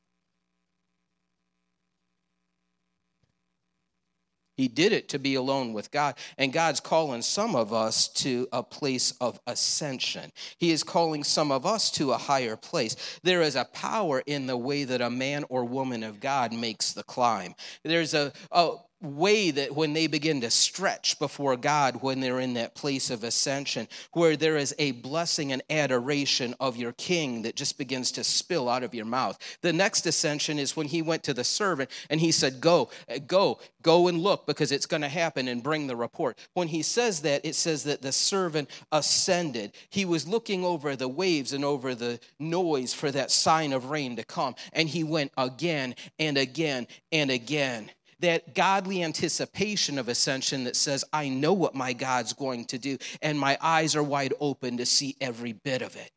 He 4.60 4.68
did 4.68 4.92
it 4.92 5.08
to 5.08 5.18
be 5.18 5.36
alone 5.36 5.72
with 5.72 5.90
God. 5.90 6.16
And 6.36 6.52
God's 6.52 6.80
calling 6.80 7.22
some 7.22 7.56
of 7.56 7.72
us 7.72 8.08
to 8.08 8.46
a 8.52 8.62
place 8.62 9.14
of 9.18 9.40
ascension. 9.46 10.30
He 10.58 10.70
is 10.70 10.82
calling 10.82 11.24
some 11.24 11.50
of 11.50 11.64
us 11.64 11.90
to 11.92 12.12
a 12.12 12.18
higher 12.18 12.56
place. 12.56 12.94
There 13.22 13.40
is 13.40 13.56
a 13.56 13.64
power 13.64 14.22
in 14.26 14.46
the 14.46 14.58
way 14.58 14.84
that 14.84 15.00
a 15.00 15.08
man 15.08 15.46
or 15.48 15.64
woman 15.64 16.02
of 16.02 16.20
God 16.20 16.52
makes 16.52 16.92
the 16.92 17.02
climb. 17.02 17.54
There's 17.84 18.12
a, 18.12 18.34
a 18.52 18.72
way 19.00 19.50
that 19.50 19.74
when 19.74 19.92
they 19.92 20.06
begin 20.06 20.42
to 20.42 20.50
stretch 20.50 21.18
before 21.18 21.56
God, 21.56 22.02
when 22.02 22.20
they're 22.20 22.40
in 22.40 22.54
that 22.54 22.74
place 22.74 23.10
of 23.10 23.24
ascension, 23.24 23.88
where 24.12 24.36
there 24.36 24.56
is 24.56 24.74
a 24.78 24.92
blessing 24.92 25.52
and 25.52 25.62
adoration 25.70 26.54
of 26.60 26.76
your 26.76 26.92
king 26.92 27.42
that 27.42 27.56
just 27.56 27.78
begins 27.78 28.12
to 28.12 28.24
spill 28.24 28.68
out 28.68 28.82
of 28.82 28.94
your 28.94 29.06
mouth. 29.06 29.38
The 29.62 29.72
next 29.72 30.06
ascension 30.06 30.58
is 30.58 30.76
when 30.76 30.86
he 30.86 31.00
went 31.02 31.22
to 31.24 31.34
the 31.34 31.44
servant 31.44 31.90
and 32.10 32.20
he 32.20 32.30
said, 32.30 32.60
Go, 32.60 32.90
eh, 33.08 33.18
go, 33.18 33.58
go 33.82 34.08
and 34.08 34.18
look 34.18 34.46
because 34.46 34.70
it's 34.70 34.86
going 34.86 35.02
to 35.02 35.08
happen 35.08 35.48
and 35.48 35.62
bring 35.62 35.86
the 35.86 35.96
report. 35.96 36.38
When 36.52 36.68
he 36.68 36.82
says 36.82 37.22
that, 37.22 37.44
it 37.44 37.54
says 37.54 37.84
that 37.84 38.02
the 38.02 38.12
servant 38.12 38.68
ascended. 38.92 39.72
He 39.88 40.04
was 40.04 40.28
looking 40.28 40.64
over 40.64 40.94
the 40.94 41.08
waves 41.08 41.52
and 41.52 41.64
over 41.64 41.94
the 41.94 42.20
noise 42.38 42.92
for 42.92 43.10
that 43.12 43.30
sign 43.30 43.72
of 43.72 43.90
rain 43.90 44.16
to 44.16 44.24
come. 44.24 44.54
And 44.74 44.88
he 44.88 45.04
went 45.04 45.32
again 45.38 45.94
and 46.18 46.36
again 46.36 46.86
and 47.10 47.30
again 47.30 47.90
that 48.20 48.54
godly 48.54 49.02
anticipation 49.02 49.98
of 49.98 50.08
ascension 50.08 50.64
that 50.64 50.76
says, 50.76 51.04
I 51.12 51.28
know 51.28 51.52
what 51.52 51.74
my 51.74 51.92
God's 51.92 52.32
going 52.32 52.66
to 52.66 52.78
do, 52.78 52.98
and 53.20 53.38
my 53.38 53.58
eyes 53.60 53.96
are 53.96 54.02
wide 54.02 54.34
open 54.40 54.76
to 54.76 54.86
see 54.86 55.16
every 55.20 55.52
bit 55.52 55.82
of 55.82 55.96
it. 55.96 56.10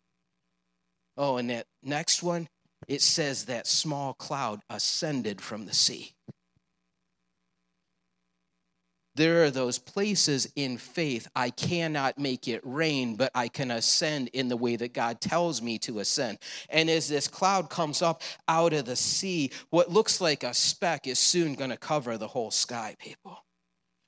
Oh, 1.17 1.37
and 1.37 1.49
that 1.49 1.67
next 1.81 2.23
one, 2.23 2.47
it 2.87 3.01
says 3.01 3.45
that 3.45 3.67
small 3.67 4.13
cloud 4.13 4.61
ascended 4.69 5.41
from 5.41 5.65
the 5.65 5.73
sea. 5.73 6.13
There 9.15 9.43
are 9.43 9.51
those 9.51 9.77
places 9.77 10.51
in 10.55 10.77
faith 10.77 11.27
I 11.35 11.51
cannot 11.51 12.17
make 12.17 12.47
it 12.47 12.61
rain, 12.63 13.15
but 13.15 13.31
I 13.35 13.47
can 13.47 13.69
ascend 13.69 14.29
in 14.29 14.47
the 14.47 14.57
way 14.57 14.75
that 14.75 14.93
God 14.93 15.21
tells 15.21 15.61
me 15.61 15.77
to 15.79 15.99
ascend. 15.99 16.39
And 16.69 16.89
as 16.89 17.09
this 17.09 17.27
cloud 17.27 17.69
comes 17.69 18.01
up 18.01 18.23
out 18.47 18.73
of 18.73 18.85
the 18.85 18.95
sea, 18.95 19.51
what 19.69 19.91
looks 19.91 20.19
like 20.19 20.43
a 20.43 20.53
speck 20.53 21.05
is 21.05 21.19
soon 21.19 21.53
going 21.53 21.69
to 21.69 21.77
cover 21.77 22.17
the 22.17 22.27
whole 22.27 22.51
sky, 22.51 22.95
people. 22.97 23.43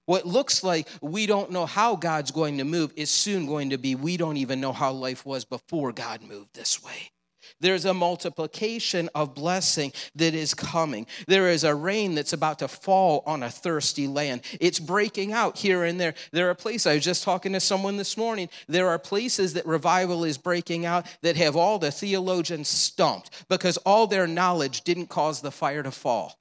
What 0.08 0.26
looks 0.26 0.64
like 0.64 0.88
we 1.02 1.26
don't 1.26 1.52
know 1.52 1.66
how 1.66 1.96
God's 1.96 2.32
going 2.32 2.58
to 2.60 2.64
move 2.64 2.92
is 2.96 3.10
soon 3.10 3.46
going 3.48 3.72
to 3.72 3.78
be 3.78 3.96
we 3.96 4.18
don't 4.18 4.38
even 4.38 4.62
know 4.62 4.74
how 4.74 4.92
life 4.92 5.26
was 5.26 5.46
before 5.46 5.92
God 5.92 6.22
moved 6.22 6.54
this 6.54 6.84
way. 6.84 7.12
There's 7.60 7.86
a 7.86 7.94
multiplication 7.94 9.10
of 9.16 9.34
blessing 9.34 9.94
that 10.16 10.34
is 10.34 10.54
coming. 10.54 11.08
There 11.28 11.50
is 11.50 11.64
a 11.64 11.76
rain 11.76 12.16
that's 12.16 12.34
about 12.34 12.60
to 12.60 12.68
fall 12.68 13.24
on 13.26 13.44
a 13.44 13.50
thirsty 13.50 14.08
land. 14.08 14.42
It's 14.60 14.80
breaking 14.80 15.34
out 15.34 15.58
here 15.58 15.84
and 15.84 16.00
there. 16.00 16.14
There 16.32 16.50
are 16.50 16.56
places, 16.56 16.88
I 16.88 16.96
was 16.96 17.04
just 17.04 17.24
talking 17.24 17.54
to 17.54 17.60
someone 17.60 17.98
this 17.98 18.18
morning, 18.18 18.50
there 18.68 18.90
are 18.90 19.00
places 19.00 19.54
that 19.54 19.66
revival 19.66 20.24
is 20.24 20.38
breaking 20.38 20.86
out 20.86 21.06
that 21.22 21.36
have 21.38 21.56
all 21.56 21.80
the 21.80 21.92
theologians 21.92 22.68
stumped 22.68 23.46
because 23.50 23.78
all 23.78 24.08
their 24.08 24.28
knowledge 24.28 24.82
didn't 24.82 25.08
cause 25.08 25.42
the 25.42 25.52
fire 25.52 25.84
to 25.84 25.92
fall. 25.92 26.38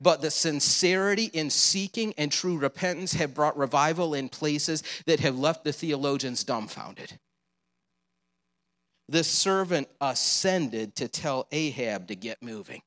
but 0.00 0.22
the 0.22 0.30
sincerity 0.30 1.30
in 1.32 1.50
seeking 1.50 2.14
and 2.16 2.32
true 2.32 2.56
repentance 2.56 3.12
have 3.12 3.34
brought 3.34 3.56
revival 3.56 4.14
in 4.14 4.28
places 4.28 4.82
that 5.06 5.20
have 5.20 5.38
left 5.38 5.64
the 5.64 5.72
theologians 5.72 6.42
dumbfounded. 6.42 7.18
The 9.10 9.24
servant 9.24 9.88
ascended 10.00 10.94
to 10.94 11.08
tell 11.08 11.48
Ahab 11.50 12.06
to 12.08 12.14
get 12.14 12.40
moving. 12.44 12.80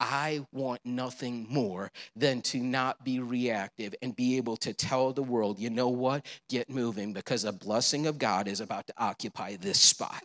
I 0.00 0.46
want 0.50 0.80
nothing 0.86 1.46
more 1.50 1.92
than 2.16 2.40
to 2.42 2.58
not 2.58 3.04
be 3.04 3.20
reactive 3.20 3.94
and 4.00 4.16
be 4.16 4.38
able 4.38 4.56
to 4.58 4.72
tell 4.72 5.12
the 5.12 5.22
world, 5.22 5.58
you 5.58 5.68
know 5.68 5.90
what? 5.90 6.24
Get 6.48 6.70
moving 6.70 7.12
because 7.12 7.44
a 7.44 7.52
blessing 7.52 8.06
of 8.06 8.18
God 8.18 8.48
is 8.48 8.60
about 8.60 8.86
to 8.86 8.94
occupy 8.96 9.56
this 9.56 9.78
spot. 9.78 10.24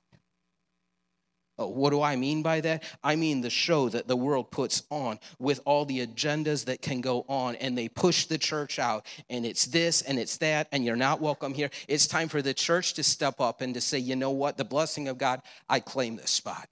Oh, 1.60 1.68
what 1.68 1.90
do 1.90 2.02
I 2.02 2.16
mean 2.16 2.42
by 2.42 2.62
that? 2.62 2.84
I 3.04 3.18
mean 3.18 3.42
the 3.42 3.50
show 3.50 3.90
that 3.90 4.08
the 4.08 4.16
world 4.16 4.50
puts 4.50 4.84
on 4.90 5.20
with 5.40 5.60
all 5.66 5.84
the 5.84 6.08
agendas 6.08 6.64
that 6.66 6.82
can 6.82 7.02
go 7.02 7.26
on, 7.28 7.58
and 7.58 7.78
they 7.78 7.90
push 7.90 8.28
the 8.28 8.38
church 8.38 8.80
out, 8.80 9.06
and 9.30 9.46
it's 9.46 9.66
this 9.66 10.02
and 10.02 10.18
it's 10.18 10.38
that, 10.38 10.70
and 10.72 10.86
you're 10.86 10.96
not 10.96 11.20
welcome 11.20 11.54
here. 11.54 11.70
It's 11.90 12.08
time 12.08 12.30
for 12.30 12.42
the 12.42 12.54
church 12.54 12.94
to 12.94 13.04
step 13.04 13.42
up 13.42 13.60
and 13.60 13.74
to 13.74 13.82
say, 13.82 14.00
you 14.00 14.16
know 14.16 14.32
what? 14.32 14.56
The 14.56 14.64
blessing 14.64 15.10
of 15.10 15.18
God, 15.18 15.42
I 15.68 15.82
claim 15.82 16.16
this 16.16 16.32
spot. 16.32 16.70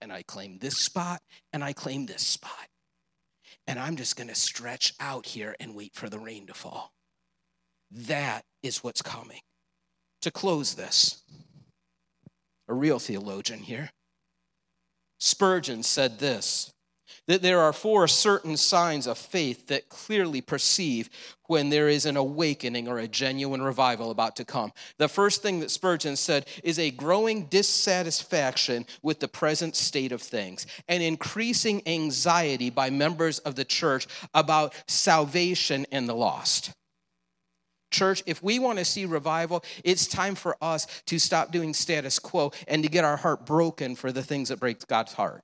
And 0.00 0.10
I 0.10 0.22
claim 0.22 0.56
this 0.58 0.78
spot, 0.78 1.20
and 1.52 1.62
I 1.62 1.74
claim 1.74 2.06
this 2.06 2.22
spot. 2.22 2.68
And 3.66 3.78
I'm 3.78 3.96
just 3.96 4.16
going 4.16 4.28
to 4.28 4.34
stretch 4.34 4.94
out 4.98 5.26
here 5.26 5.54
and 5.60 5.74
wait 5.74 5.94
for 5.94 6.08
the 6.08 6.18
rain 6.18 6.46
to 6.46 6.54
fall. 6.54 6.94
That 7.90 8.46
is 8.62 8.82
what's 8.82 9.02
coming. 9.02 9.40
To 10.22 10.30
close 10.30 10.74
this, 10.74 11.22
a 12.68 12.74
real 12.74 12.98
theologian 12.98 13.60
here. 13.60 13.90
Spurgeon 15.18 15.82
said 15.82 16.18
this 16.18 16.72
that 17.26 17.42
there 17.42 17.60
are 17.60 17.72
four 17.72 18.08
certain 18.08 18.56
signs 18.56 19.06
of 19.06 19.18
faith 19.18 19.66
that 19.66 19.88
clearly 19.88 20.40
perceive 20.40 21.10
when 21.46 21.68
there 21.68 21.88
is 21.88 22.06
an 22.06 22.16
awakening 22.16 22.88
or 22.88 22.98
a 22.98 23.08
genuine 23.08 23.62
revival 23.62 24.10
about 24.10 24.36
to 24.36 24.44
come. 24.44 24.72
The 24.98 25.08
first 25.08 25.42
thing 25.42 25.60
that 25.60 25.70
Spurgeon 25.70 26.16
said 26.16 26.46
is 26.64 26.78
a 26.78 26.90
growing 26.90 27.46
dissatisfaction 27.46 28.86
with 29.02 29.20
the 29.20 29.28
present 29.28 29.76
state 29.76 30.12
of 30.12 30.22
things, 30.22 30.66
an 30.88 31.02
increasing 31.02 31.82
anxiety 31.86 32.70
by 32.70 32.90
members 32.90 33.38
of 33.40 33.54
the 33.56 33.64
church 33.64 34.06
about 34.34 34.74
salvation 34.86 35.86
and 35.92 36.08
the 36.08 36.14
lost. 36.14 36.72
Church, 37.90 38.22
if 38.26 38.42
we 38.42 38.58
want 38.58 38.78
to 38.78 38.84
see 38.84 39.04
revival, 39.06 39.64
it's 39.84 40.06
time 40.06 40.34
for 40.34 40.56
us 40.62 40.86
to 41.06 41.18
stop 41.18 41.52
doing 41.52 41.72
status 41.74 42.18
quo 42.18 42.52
and 42.66 42.82
to 42.82 42.88
get 42.88 43.04
our 43.04 43.16
heart 43.16 43.46
broken 43.46 43.94
for 43.94 44.12
the 44.12 44.22
things 44.22 44.48
that 44.50 44.60
break 44.60 44.86
God's 44.86 45.14
heart. 45.14 45.42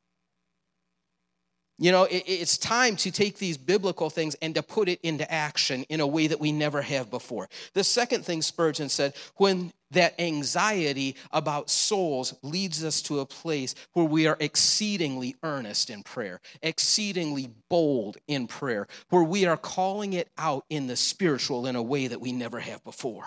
You 1.76 1.90
know, 1.90 2.06
it's 2.08 2.56
time 2.56 2.94
to 2.98 3.10
take 3.10 3.38
these 3.38 3.58
biblical 3.58 4.08
things 4.08 4.36
and 4.40 4.54
to 4.54 4.62
put 4.62 4.88
it 4.88 5.00
into 5.02 5.30
action 5.30 5.82
in 5.88 5.98
a 5.98 6.06
way 6.06 6.28
that 6.28 6.38
we 6.38 6.52
never 6.52 6.80
have 6.80 7.10
before. 7.10 7.48
The 7.72 7.82
second 7.82 8.24
thing 8.24 8.42
Spurgeon 8.42 8.88
said 8.88 9.14
when 9.36 9.72
that 9.90 10.20
anxiety 10.20 11.16
about 11.32 11.70
souls 11.70 12.32
leads 12.42 12.84
us 12.84 13.02
to 13.02 13.20
a 13.20 13.26
place 13.26 13.74
where 13.92 14.04
we 14.04 14.28
are 14.28 14.36
exceedingly 14.38 15.34
earnest 15.42 15.90
in 15.90 16.04
prayer, 16.04 16.40
exceedingly 16.62 17.50
bold 17.68 18.18
in 18.28 18.46
prayer, 18.46 18.86
where 19.10 19.24
we 19.24 19.44
are 19.44 19.56
calling 19.56 20.12
it 20.12 20.28
out 20.38 20.64
in 20.70 20.86
the 20.86 20.96
spiritual 20.96 21.66
in 21.66 21.74
a 21.74 21.82
way 21.82 22.06
that 22.06 22.20
we 22.20 22.30
never 22.30 22.60
have 22.60 22.84
before. 22.84 23.24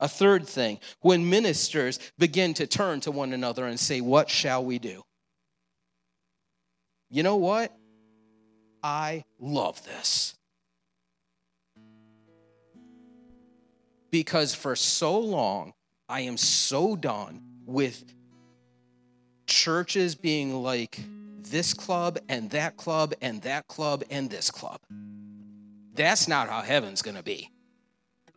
A 0.00 0.08
third 0.08 0.46
thing, 0.46 0.78
when 1.00 1.28
ministers 1.28 1.98
begin 2.18 2.54
to 2.54 2.66
turn 2.66 3.00
to 3.00 3.10
one 3.10 3.32
another 3.32 3.66
and 3.66 3.80
say, 3.80 4.00
What 4.00 4.30
shall 4.30 4.64
we 4.64 4.78
do? 4.78 5.05
You 7.10 7.22
know 7.22 7.36
what? 7.36 7.76
I 8.82 9.24
love 9.38 9.84
this. 9.84 10.34
Because 14.10 14.54
for 14.54 14.76
so 14.76 15.18
long, 15.18 15.72
I 16.08 16.20
am 16.20 16.36
so 16.36 16.96
done 16.96 17.42
with 17.64 18.04
churches 19.46 20.14
being 20.14 20.54
like 20.62 21.00
this 21.42 21.74
club 21.74 22.18
and 22.28 22.50
that 22.50 22.76
club 22.76 23.14
and 23.20 23.42
that 23.42 23.66
club 23.66 24.04
and 24.10 24.30
this 24.30 24.50
club. 24.50 24.80
That's 25.94 26.28
not 26.28 26.48
how 26.48 26.62
heaven's 26.62 27.02
gonna 27.02 27.22
be. 27.22 27.50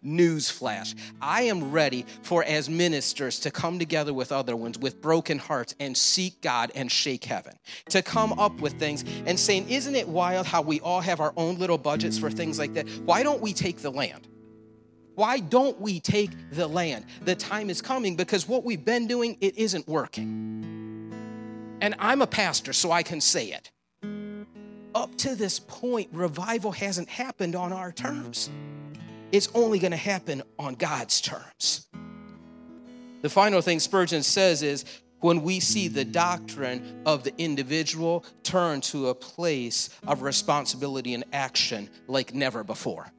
Newsflash. 0.05 0.95
I 1.21 1.43
am 1.43 1.71
ready 1.71 2.05
for, 2.21 2.43
as 2.43 2.69
ministers, 2.69 3.39
to 3.41 3.51
come 3.51 3.79
together 3.79 4.13
with 4.13 4.31
other 4.31 4.55
ones 4.55 4.77
with 4.77 5.01
broken 5.01 5.37
hearts 5.37 5.75
and 5.79 5.95
seek 5.95 6.41
God 6.41 6.71
and 6.75 6.91
shake 6.91 7.25
heaven. 7.25 7.53
To 7.89 8.01
come 8.01 8.33
up 8.33 8.59
with 8.59 8.73
things 8.73 9.03
and 9.25 9.39
saying, 9.39 9.69
Isn't 9.69 9.95
it 9.95 10.07
wild 10.07 10.45
how 10.45 10.61
we 10.61 10.79
all 10.79 11.01
have 11.01 11.19
our 11.19 11.33
own 11.37 11.57
little 11.57 11.77
budgets 11.77 12.17
for 12.17 12.29
things 12.29 12.59
like 12.59 12.73
that? 12.75 12.87
Why 13.05 13.23
don't 13.23 13.41
we 13.41 13.53
take 13.53 13.77
the 13.79 13.91
land? 13.91 14.27
Why 15.15 15.39
don't 15.39 15.79
we 15.81 15.99
take 15.99 16.31
the 16.51 16.67
land? 16.67 17.05
The 17.25 17.35
time 17.35 17.69
is 17.69 17.81
coming 17.81 18.15
because 18.15 18.47
what 18.47 18.63
we've 18.63 18.85
been 18.85 19.05
doing, 19.05 19.37
it 19.41 19.57
isn't 19.57 19.85
working. 19.87 20.59
And 21.81 21.95
I'm 21.99 22.21
a 22.21 22.27
pastor, 22.27 22.71
so 22.71 22.91
I 22.91 23.03
can 23.03 23.19
say 23.19 23.47
it. 23.47 23.71
Up 24.95 25.15
to 25.17 25.35
this 25.35 25.59
point, 25.59 26.09
revival 26.13 26.71
hasn't 26.71 27.09
happened 27.09 27.55
on 27.55 27.73
our 27.73 27.91
terms 27.91 28.49
it's 29.31 29.49
only 29.53 29.79
going 29.79 29.91
to 29.91 29.97
happen 29.97 30.41
on 30.57 30.75
God's 30.75 31.21
terms. 31.21 31.87
The 33.21 33.29
final 33.29 33.61
thing 33.61 33.79
Spurgeon 33.79 34.23
says 34.23 34.63
is 34.63 34.85
when 35.19 35.41
we 35.41 35.59
see 35.59 35.87
the 35.89 36.05
doctrine 36.05 37.01
of 37.05 37.23
the 37.23 37.33
individual 37.37 38.23
turn 38.43 38.79
to 38.81 39.09
a 39.09 39.15
place 39.15 39.89
of 40.07 40.21
responsibility 40.21 41.13
and 41.13 41.25
action 41.33 41.89
like 42.07 42.33
never 42.33 42.63
before. 42.63 43.11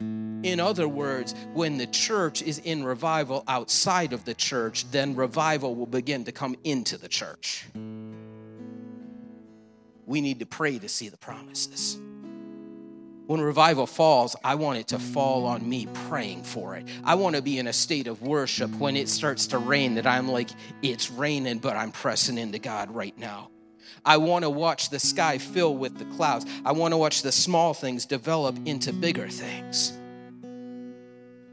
In 0.00 0.58
other 0.58 0.88
words, 0.88 1.34
when 1.52 1.78
the 1.78 1.86
church 1.86 2.42
is 2.42 2.58
in 2.58 2.82
revival 2.82 3.44
outside 3.46 4.12
of 4.12 4.24
the 4.24 4.34
church, 4.34 4.90
then 4.90 5.14
revival 5.14 5.76
will 5.76 5.86
begin 5.86 6.24
to 6.24 6.32
come 6.32 6.56
into 6.64 6.98
the 6.98 7.08
church. 7.08 7.66
We 10.06 10.20
need 10.20 10.40
to 10.40 10.46
pray 10.46 10.78
to 10.80 10.88
see 10.88 11.08
the 11.08 11.18
promises 11.18 11.98
when 13.32 13.40
revival 13.40 13.86
falls, 13.86 14.36
I 14.44 14.56
want 14.56 14.78
it 14.78 14.88
to 14.88 14.98
fall 14.98 15.46
on 15.46 15.66
me 15.66 15.88
praying 16.06 16.42
for 16.42 16.76
it. 16.76 16.86
I 17.02 17.14
want 17.14 17.34
to 17.34 17.40
be 17.40 17.58
in 17.58 17.66
a 17.66 17.72
state 17.72 18.06
of 18.06 18.20
worship 18.20 18.70
when 18.72 18.94
it 18.94 19.08
starts 19.08 19.46
to 19.48 19.58
rain 19.58 19.94
that 19.94 20.06
I'm 20.06 20.28
like, 20.28 20.50
it's 20.82 21.10
raining, 21.10 21.58
but 21.58 21.74
I'm 21.74 21.92
pressing 21.92 22.36
into 22.36 22.58
God 22.58 22.90
right 22.90 23.16
now. 23.16 23.48
I 24.04 24.18
want 24.18 24.44
to 24.44 24.50
watch 24.50 24.90
the 24.90 24.98
sky 24.98 25.38
fill 25.38 25.74
with 25.74 25.96
the 25.96 26.04
clouds. 26.16 26.44
I 26.62 26.72
want 26.72 26.92
to 26.92 26.98
watch 26.98 27.22
the 27.22 27.32
small 27.32 27.72
things 27.72 28.04
develop 28.04 28.58
into 28.66 28.92
bigger 28.92 29.30
things. 29.30 29.98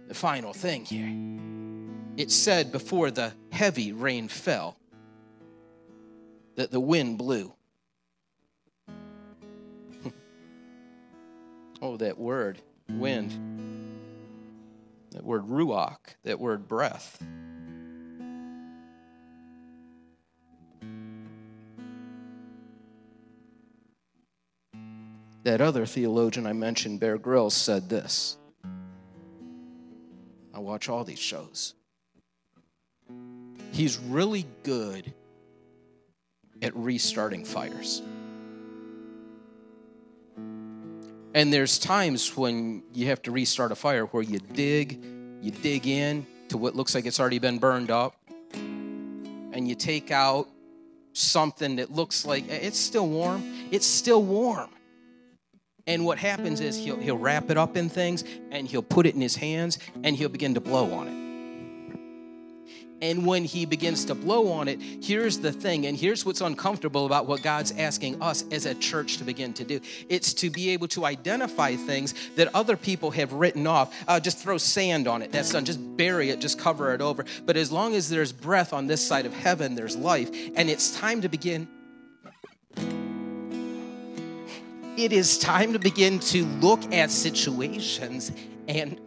The 0.10 0.14
final 0.14 0.52
thing 0.52 0.84
here 0.84 1.16
it 2.18 2.30
said 2.30 2.74
before 2.74 3.10
the 3.10 3.32
heavy 3.54 3.94
rain 3.94 4.28
fell 4.28 4.78
that 6.58 6.72
the 6.72 6.80
wind 6.82 7.18
blew. 7.18 7.54
Oh, 11.82 11.98
that 11.98 12.18
word, 12.18 12.62
wind. 12.90 13.32
That 15.12 15.24
word 15.24 15.48
ruach, 15.48 15.98
that 16.24 16.40
word 16.40 16.68
breath. 16.68 17.24
That 25.44 25.62
other 25.62 25.86
theologian 25.86 26.46
I 26.46 26.54
mentioned, 26.54 27.00
Bear 27.00 27.18
Grylls, 27.18 27.56
said 27.56 27.90
this. 27.90 28.38
I 30.54 30.60
watch 30.60 30.90
all 30.90 31.04
these 31.04 31.20
shows. 31.20 31.74
He's 33.72 33.98
really 33.98 34.46
good 34.64 35.14
at 36.62 36.76
restarting 36.76 37.46
fires. 37.46 38.02
And 41.34 41.54
there's 41.54 41.78
times 41.78 42.36
when 42.36 42.84
you 42.94 43.08
have 43.08 43.22
to 43.24 43.32
restart 43.32 43.72
a 43.72 43.76
fire 43.76 44.06
where 44.06 44.24
you 44.24 44.40
dig, 44.40 45.04
you 45.42 45.52
dig 45.52 45.88
in 45.88 46.26
to 46.50 46.58
what 46.58 46.76
looks 46.76 46.96
like 46.96 47.06
it's 47.06 47.20
already 47.20 47.40
been 47.40 47.60
burned 47.60 47.92
up, 47.92 48.16
and 48.54 49.68
you 49.68 49.76
take 49.76 50.10
out 50.10 50.48
something 51.14 51.76
that 51.76 51.92
looks 51.92 52.26
like 52.26 52.50
eh, 52.50 52.60
it's 52.62 52.80
still 52.80 53.08
warm. 53.08 53.44
It's 53.72 53.86
still 53.86 54.24
warm. 54.24 54.70
And 55.86 56.06
what 56.06 56.18
happens 56.18 56.62
is 56.62 56.78
he'll, 56.78 56.98
he'll 56.98 57.18
wrap 57.18 57.50
it 57.50 57.58
up 57.58 57.76
in 57.76 57.90
things 57.90 58.24
and 58.52 58.68
he'll 58.68 58.84
put 58.84 59.08
it 59.08 59.16
in 59.16 59.22
his 59.22 59.36
hands 59.36 59.80
and 60.04 60.16
he'll 60.16 60.30
begin 60.30 60.54
to 60.54 60.62
blow 60.62 60.94
on 60.94 61.08
it. 61.08 61.19
And 63.02 63.26
when 63.26 63.46
he 63.46 63.66
begins 63.66 64.06
to 64.06 64.16
blow 64.16 64.52
on 64.52 64.68
it, 64.68 64.80
here's 64.82 65.40
the 65.40 65.52
thing, 65.52 65.86
and 65.86 65.98
here's 65.98 66.26
what's 66.26 66.42
uncomfortable 66.42 67.06
about 67.06 67.28
what 67.28 67.42
God's 67.42 67.72
asking 67.78 68.22
us 68.22 68.44
as 68.52 68.66
a 68.66 68.76
church 68.76 69.18
to 69.18 69.24
begin 69.24 69.54
to 69.54 69.64
do 69.64 69.80
it's 70.10 70.34
to 70.34 70.50
be 70.50 70.70
able 70.70 70.88
to 70.90 71.06
identify 71.06 71.76
things 71.76 72.14
that 72.36 72.54
other 72.54 72.76
people 72.76 73.12
have 73.12 73.34
written 73.34 73.68
off. 73.68 73.94
Uh, 74.08 74.20
just 74.20 74.38
throw 74.38 74.58
sand 74.58 75.08
on 75.08 75.22
it, 75.22 75.32
that's 75.32 75.52
done. 75.52 75.66
Just 75.66 75.80
bury 75.98 76.30
it, 76.30 76.40
just 76.40 76.60
cover 76.60 76.94
it 76.94 77.02
over. 77.02 77.26
But 77.46 77.58
as 77.58 77.72
long 77.72 77.96
as 77.96 78.10
there's 78.10 78.32
breath 78.32 78.74
on 78.74 78.88
this 78.88 79.06
side 79.06 79.26
of 79.26 79.34
heaven, 79.34 79.76
there's 79.76 79.96
life. 79.96 80.30
And 80.56 80.70
it's 80.70 80.96
time 80.98 81.22
to 81.22 81.30
begin 81.30 81.68
it 85.00 85.14
is 85.14 85.38
time 85.38 85.72
to 85.72 85.80
begin 85.80 86.20
to 86.20 86.46
look 86.60 86.94
at 86.94 87.10
situations 87.10 88.34
and 88.68 89.00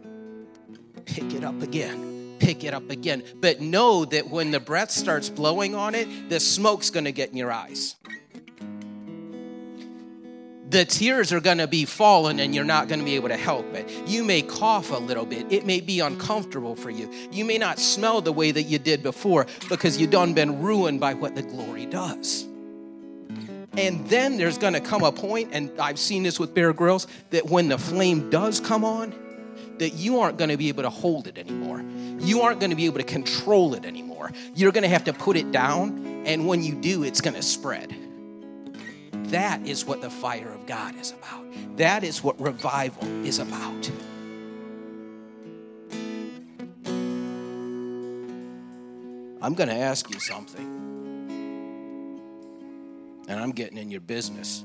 pick 1.05 1.35
it 1.35 1.43
up 1.43 1.61
again. 1.61 2.12
Pick 2.43 2.63
it 2.63 2.73
up 2.73 2.89
again. 2.89 3.23
But 3.35 3.61
know 3.61 4.05
that 4.05 4.29
when 4.29 4.51
the 4.51 4.59
breath 4.59 4.91
starts 4.91 5.29
blowing 5.29 5.75
on 5.75 5.95
it, 5.95 6.29
the 6.29 6.39
smoke's 6.39 6.89
gonna 6.89 7.11
get 7.11 7.29
in 7.29 7.37
your 7.37 7.51
eyes 7.51 7.95
the 10.73 10.83
tears 10.83 11.31
are 11.31 11.39
to 11.59 11.67
be 11.67 11.85
falling 11.85 12.39
and 12.39 12.53
you're 12.53 12.65
not 12.65 12.87
to 12.99 13.05
be 13.05 13.15
able 13.15 13.29
to 13.29 13.37
help 13.37 13.73
it. 13.75 13.89
You 14.07 14.23
may 14.23 14.41
cough 14.41 14.91
a 14.91 14.97
little 14.97 15.25
bit. 15.25 15.45
It 15.51 15.65
may 15.65 15.79
be 15.79 15.99
uncomfortable 15.99 16.75
for 16.75 16.89
you. 16.89 17.09
You 17.31 17.45
may 17.45 17.59
not 17.59 17.79
smell 17.79 18.21
the 18.21 18.33
way 18.33 18.51
that 18.51 18.63
you 18.63 18.79
did 18.79 19.03
before 19.03 19.45
because 19.69 20.01
you've 20.01 20.09
done 20.09 20.33
been 20.33 20.61
ruined 20.61 20.99
by 20.99 21.13
what 21.13 21.35
the 21.35 21.43
glory 21.43 21.85
does. 21.85 22.47
And 23.77 24.07
then 24.07 24.37
there's 24.37 24.57
to 24.73 24.81
come 24.81 25.03
a 25.03 25.11
point, 25.11 25.49
and 25.51 25.71
I've 25.79 25.99
seen 25.99 26.23
this 26.23 26.39
with 26.39 26.53
Bear 26.53 26.73
Grylls, 26.73 27.07
that 27.29 27.47
when 27.47 27.69
the 27.69 27.77
flame 27.77 28.29
does 28.29 28.59
come 28.59 28.83
on, 28.83 29.15
that 29.79 29.93
you 29.93 30.19
aren't 30.19 30.37
going 30.37 30.49
to 30.49 30.57
be 30.57 30.69
able 30.69 30.83
to 30.83 30.89
hold 30.89 31.27
it 31.27 31.37
anymore. 31.37 31.83
You 32.19 32.41
aren't 32.41 32.59
going 32.59 32.69
to 32.69 32.75
be 32.75 32.85
able 32.85 32.99
to 32.99 33.03
control 33.03 33.73
it 33.73 33.85
anymore. 33.85 34.31
You're 34.55 34.71
going 34.71 34.83
to 34.83 34.89
have 34.89 35.05
to 35.05 35.13
put 35.13 35.35
it 35.35 35.51
down, 35.51 36.23
and 36.25 36.47
when 36.47 36.63
you 36.63 36.75
do, 36.75 37.03
it's 37.03 37.21
going 37.21 37.35
to 37.35 37.41
spread. 37.41 37.93
That 39.31 39.65
is 39.65 39.85
what 39.85 40.01
the 40.01 40.09
fire 40.09 40.49
of 40.49 40.65
God 40.67 40.95
is 40.99 41.11
about. 41.11 41.45
That 41.77 42.03
is 42.03 42.23
what 42.23 42.39
revival 42.39 43.07
is 43.25 43.39
about. 43.39 43.89
I'm 49.41 49.55
going 49.55 49.69
to 49.69 49.75
ask 49.75 50.09
you 50.09 50.19
something. 50.21 50.65
And 53.27 53.39
I'm 53.39 53.51
getting 53.51 53.77
in 53.77 53.91
your 53.91 54.01
business. 54.01 54.63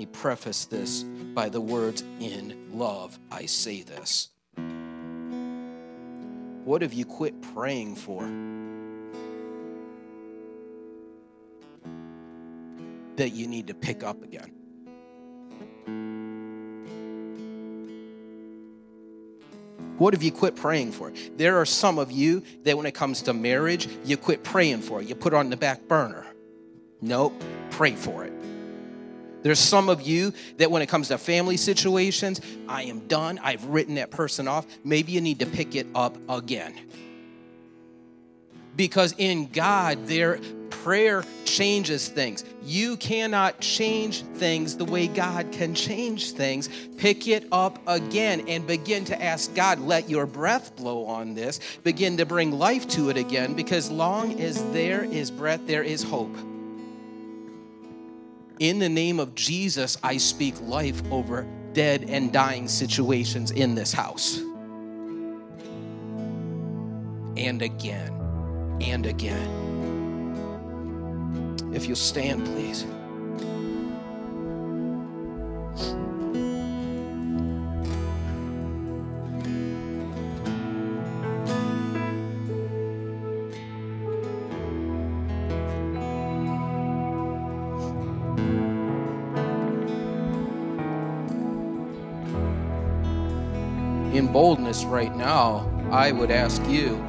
Me 0.00 0.06
preface 0.06 0.64
this 0.64 1.02
by 1.34 1.50
the 1.50 1.60
words, 1.60 2.02
In 2.20 2.70
love, 2.72 3.18
I 3.30 3.44
say 3.44 3.82
this. 3.82 4.30
What 6.64 6.80
have 6.80 6.94
you 6.94 7.04
quit 7.04 7.42
praying 7.54 7.96
for? 7.96 8.22
That 13.16 13.30
you 13.30 13.46
need 13.46 13.66
to 13.66 13.74
pick 13.74 14.02
up 14.02 14.22
again. 14.22 14.52
What 19.98 20.14
have 20.14 20.22
you 20.22 20.32
quit 20.32 20.56
praying 20.56 20.92
for? 20.92 21.12
There 21.36 21.60
are 21.60 21.66
some 21.66 21.98
of 21.98 22.10
you 22.10 22.42
that 22.62 22.78
when 22.78 22.86
it 22.86 22.92
comes 22.92 23.20
to 23.22 23.34
marriage, 23.34 23.86
you 24.06 24.16
quit 24.16 24.42
praying 24.44 24.80
for 24.80 25.02
it. 25.02 25.08
You 25.08 25.14
put 25.14 25.34
it 25.34 25.36
on 25.36 25.50
the 25.50 25.58
back 25.58 25.86
burner. 25.88 26.26
Nope, 27.02 27.34
pray 27.68 27.94
for 27.94 28.24
it. 28.24 28.29
There's 29.42 29.58
some 29.58 29.88
of 29.88 30.02
you 30.02 30.32
that 30.58 30.70
when 30.70 30.82
it 30.82 30.88
comes 30.88 31.08
to 31.08 31.18
family 31.18 31.56
situations, 31.56 32.40
I 32.68 32.84
am 32.84 33.06
done. 33.08 33.38
I've 33.42 33.64
written 33.64 33.94
that 33.94 34.10
person 34.10 34.48
off. 34.48 34.66
Maybe 34.84 35.12
you 35.12 35.20
need 35.20 35.38
to 35.40 35.46
pick 35.46 35.74
it 35.74 35.86
up 35.94 36.16
again. 36.28 36.74
Because 38.76 39.14
in 39.18 39.50
God, 39.50 40.06
their 40.06 40.40
prayer 40.70 41.24
changes 41.44 42.08
things. 42.08 42.44
You 42.62 42.96
cannot 42.96 43.60
change 43.60 44.22
things 44.22 44.76
the 44.76 44.84
way 44.84 45.08
God 45.08 45.52
can 45.52 45.74
change 45.74 46.32
things. 46.32 46.68
Pick 46.96 47.28
it 47.28 47.46
up 47.52 47.78
again 47.86 48.44
and 48.48 48.66
begin 48.66 49.04
to 49.06 49.22
ask 49.22 49.54
God, 49.54 49.80
let 49.80 50.08
your 50.08 50.26
breath 50.26 50.76
blow 50.76 51.04
on 51.04 51.34
this. 51.34 51.60
Begin 51.82 52.16
to 52.18 52.26
bring 52.26 52.52
life 52.52 52.88
to 52.88 53.10
it 53.10 53.16
again 53.16 53.54
because 53.54 53.90
long 53.90 54.40
as 54.40 54.62
there 54.72 55.04
is 55.04 55.30
breath, 55.30 55.66
there 55.66 55.82
is 55.82 56.02
hope. 56.02 56.34
In 58.60 58.78
the 58.78 58.88
name 58.90 59.18
of 59.18 59.34
Jesus, 59.34 59.96
I 60.02 60.18
speak 60.18 60.54
life 60.60 61.02
over 61.10 61.46
dead 61.72 62.04
and 62.10 62.30
dying 62.30 62.68
situations 62.68 63.50
in 63.52 63.74
this 63.74 63.90
house. 63.90 64.36
And 67.38 67.62
again, 67.62 68.12
and 68.82 69.06
again. 69.06 69.48
If 71.72 71.86
you'll 71.86 71.96
stand, 71.96 72.44
please. 72.44 72.84
Boldness 94.32 94.84
right 94.84 95.14
now, 95.16 95.68
I 95.90 96.12
would 96.12 96.30
ask 96.30 96.62
you 96.68 97.04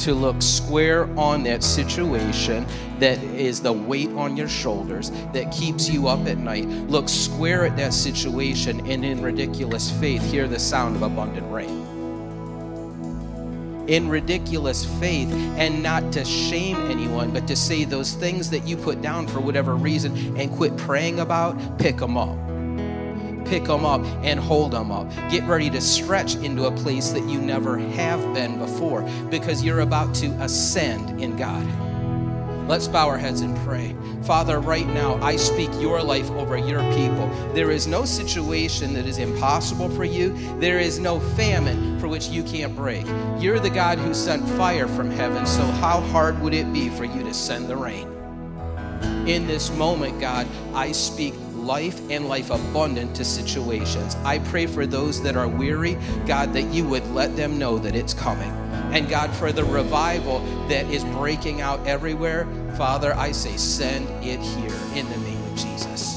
to 0.00 0.14
look 0.14 0.40
square 0.40 1.04
on 1.18 1.42
that 1.42 1.62
situation 1.62 2.66
that 3.00 3.22
is 3.22 3.60
the 3.60 3.72
weight 3.72 4.08
on 4.10 4.36
your 4.36 4.48
shoulders 4.48 5.10
that 5.32 5.52
keeps 5.52 5.90
you 5.90 6.08
up 6.08 6.26
at 6.26 6.38
night. 6.38 6.66
Look 6.66 7.08
square 7.08 7.66
at 7.66 7.76
that 7.76 7.92
situation 7.92 8.86
and 8.86 9.04
in 9.04 9.22
ridiculous 9.22 9.90
faith 9.90 10.22
hear 10.30 10.48
the 10.48 10.58
sound 10.58 10.96
of 10.96 11.02
abundant 11.02 11.50
rain. 11.52 11.86
In 13.88 14.08
ridiculous 14.08 14.84
faith, 15.00 15.28
and 15.58 15.82
not 15.82 16.12
to 16.12 16.24
shame 16.24 16.76
anyone, 16.88 17.32
but 17.32 17.48
to 17.48 17.56
say 17.56 17.84
those 17.84 18.12
things 18.12 18.48
that 18.50 18.66
you 18.66 18.76
put 18.76 19.02
down 19.02 19.26
for 19.26 19.40
whatever 19.40 19.74
reason 19.74 20.36
and 20.36 20.50
quit 20.52 20.76
praying 20.76 21.18
about, 21.18 21.78
pick 21.78 21.96
them 21.96 22.16
up 22.16 22.49
pick 23.50 23.64
them 23.64 23.84
up 23.84 24.00
and 24.22 24.38
hold 24.38 24.70
them 24.70 24.92
up. 24.92 25.10
Get 25.28 25.42
ready 25.42 25.68
to 25.70 25.80
stretch 25.80 26.36
into 26.36 26.66
a 26.66 26.70
place 26.70 27.10
that 27.10 27.28
you 27.28 27.40
never 27.40 27.78
have 27.78 28.32
been 28.32 28.58
before 28.58 29.02
because 29.28 29.64
you're 29.64 29.80
about 29.80 30.14
to 30.16 30.28
ascend 30.40 31.20
in 31.20 31.36
God. 31.36 31.66
Let's 32.68 32.86
bow 32.86 33.08
our 33.08 33.18
heads 33.18 33.40
and 33.40 33.56
pray. 33.66 33.96
Father, 34.22 34.60
right 34.60 34.86
now, 34.86 35.20
I 35.20 35.34
speak 35.34 35.68
your 35.80 36.00
life 36.00 36.30
over 36.30 36.56
your 36.56 36.80
people. 36.94 37.28
There 37.52 37.72
is 37.72 37.88
no 37.88 38.04
situation 38.04 38.94
that 38.94 39.06
is 39.06 39.18
impossible 39.18 39.90
for 39.90 40.04
you, 40.04 40.32
there 40.60 40.78
is 40.78 41.00
no 41.00 41.18
famine 41.18 41.98
for 41.98 42.06
which 42.06 42.28
you 42.28 42.44
can't 42.44 42.76
break. 42.76 43.04
You're 43.40 43.58
the 43.58 43.70
God 43.70 43.98
who 43.98 44.14
sent 44.14 44.48
fire 44.50 44.86
from 44.86 45.10
heaven, 45.10 45.44
so 45.44 45.62
how 45.62 46.00
hard 46.00 46.40
would 46.40 46.54
it 46.54 46.72
be 46.72 46.88
for 46.90 47.04
you 47.04 47.24
to 47.24 47.34
send 47.34 47.66
the 47.66 47.76
rain? 47.76 48.06
In 49.26 49.48
this 49.48 49.70
moment, 49.72 50.20
God, 50.20 50.46
I 50.72 50.92
speak 50.92 51.34
life 51.70 52.00
and 52.10 52.28
life 52.28 52.50
abundant 52.50 53.14
to 53.14 53.24
situations. 53.24 54.16
I 54.24 54.40
pray 54.40 54.66
for 54.66 54.86
those 54.86 55.22
that 55.22 55.36
are 55.36 55.46
weary, 55.46 55.96
God, 56.26 56.52
that 56.54 56.64
you 56.74 56.84
would 56.88 57.06
let 57.12 57.36
them 57.36 57.60
know 57.60 57.78
that 57.78 57.94
it's 57.94 58.12
coming. 58.12 58.50
And 58.92 59.08
God, 59.08 59.30
for 59.30 59.52
the 59.52 59.62
revival 59.62 60.40
that 60.66 60.86
is 60.86 61.04
breaking 61.04 61.60
out 61.60 61.78
everywhere, 61.86 62.48
Father, 62.76 63.14
I 63.14 63.30
say, 63.30 63.56
send 63.56 64.08
it 64.24 64.40
here 64.40 64.80
in 64.96 65.08
the 65.10 65.18
name 65.18 65.40
of 65.44 65.56
Jesus. 65.56 66.09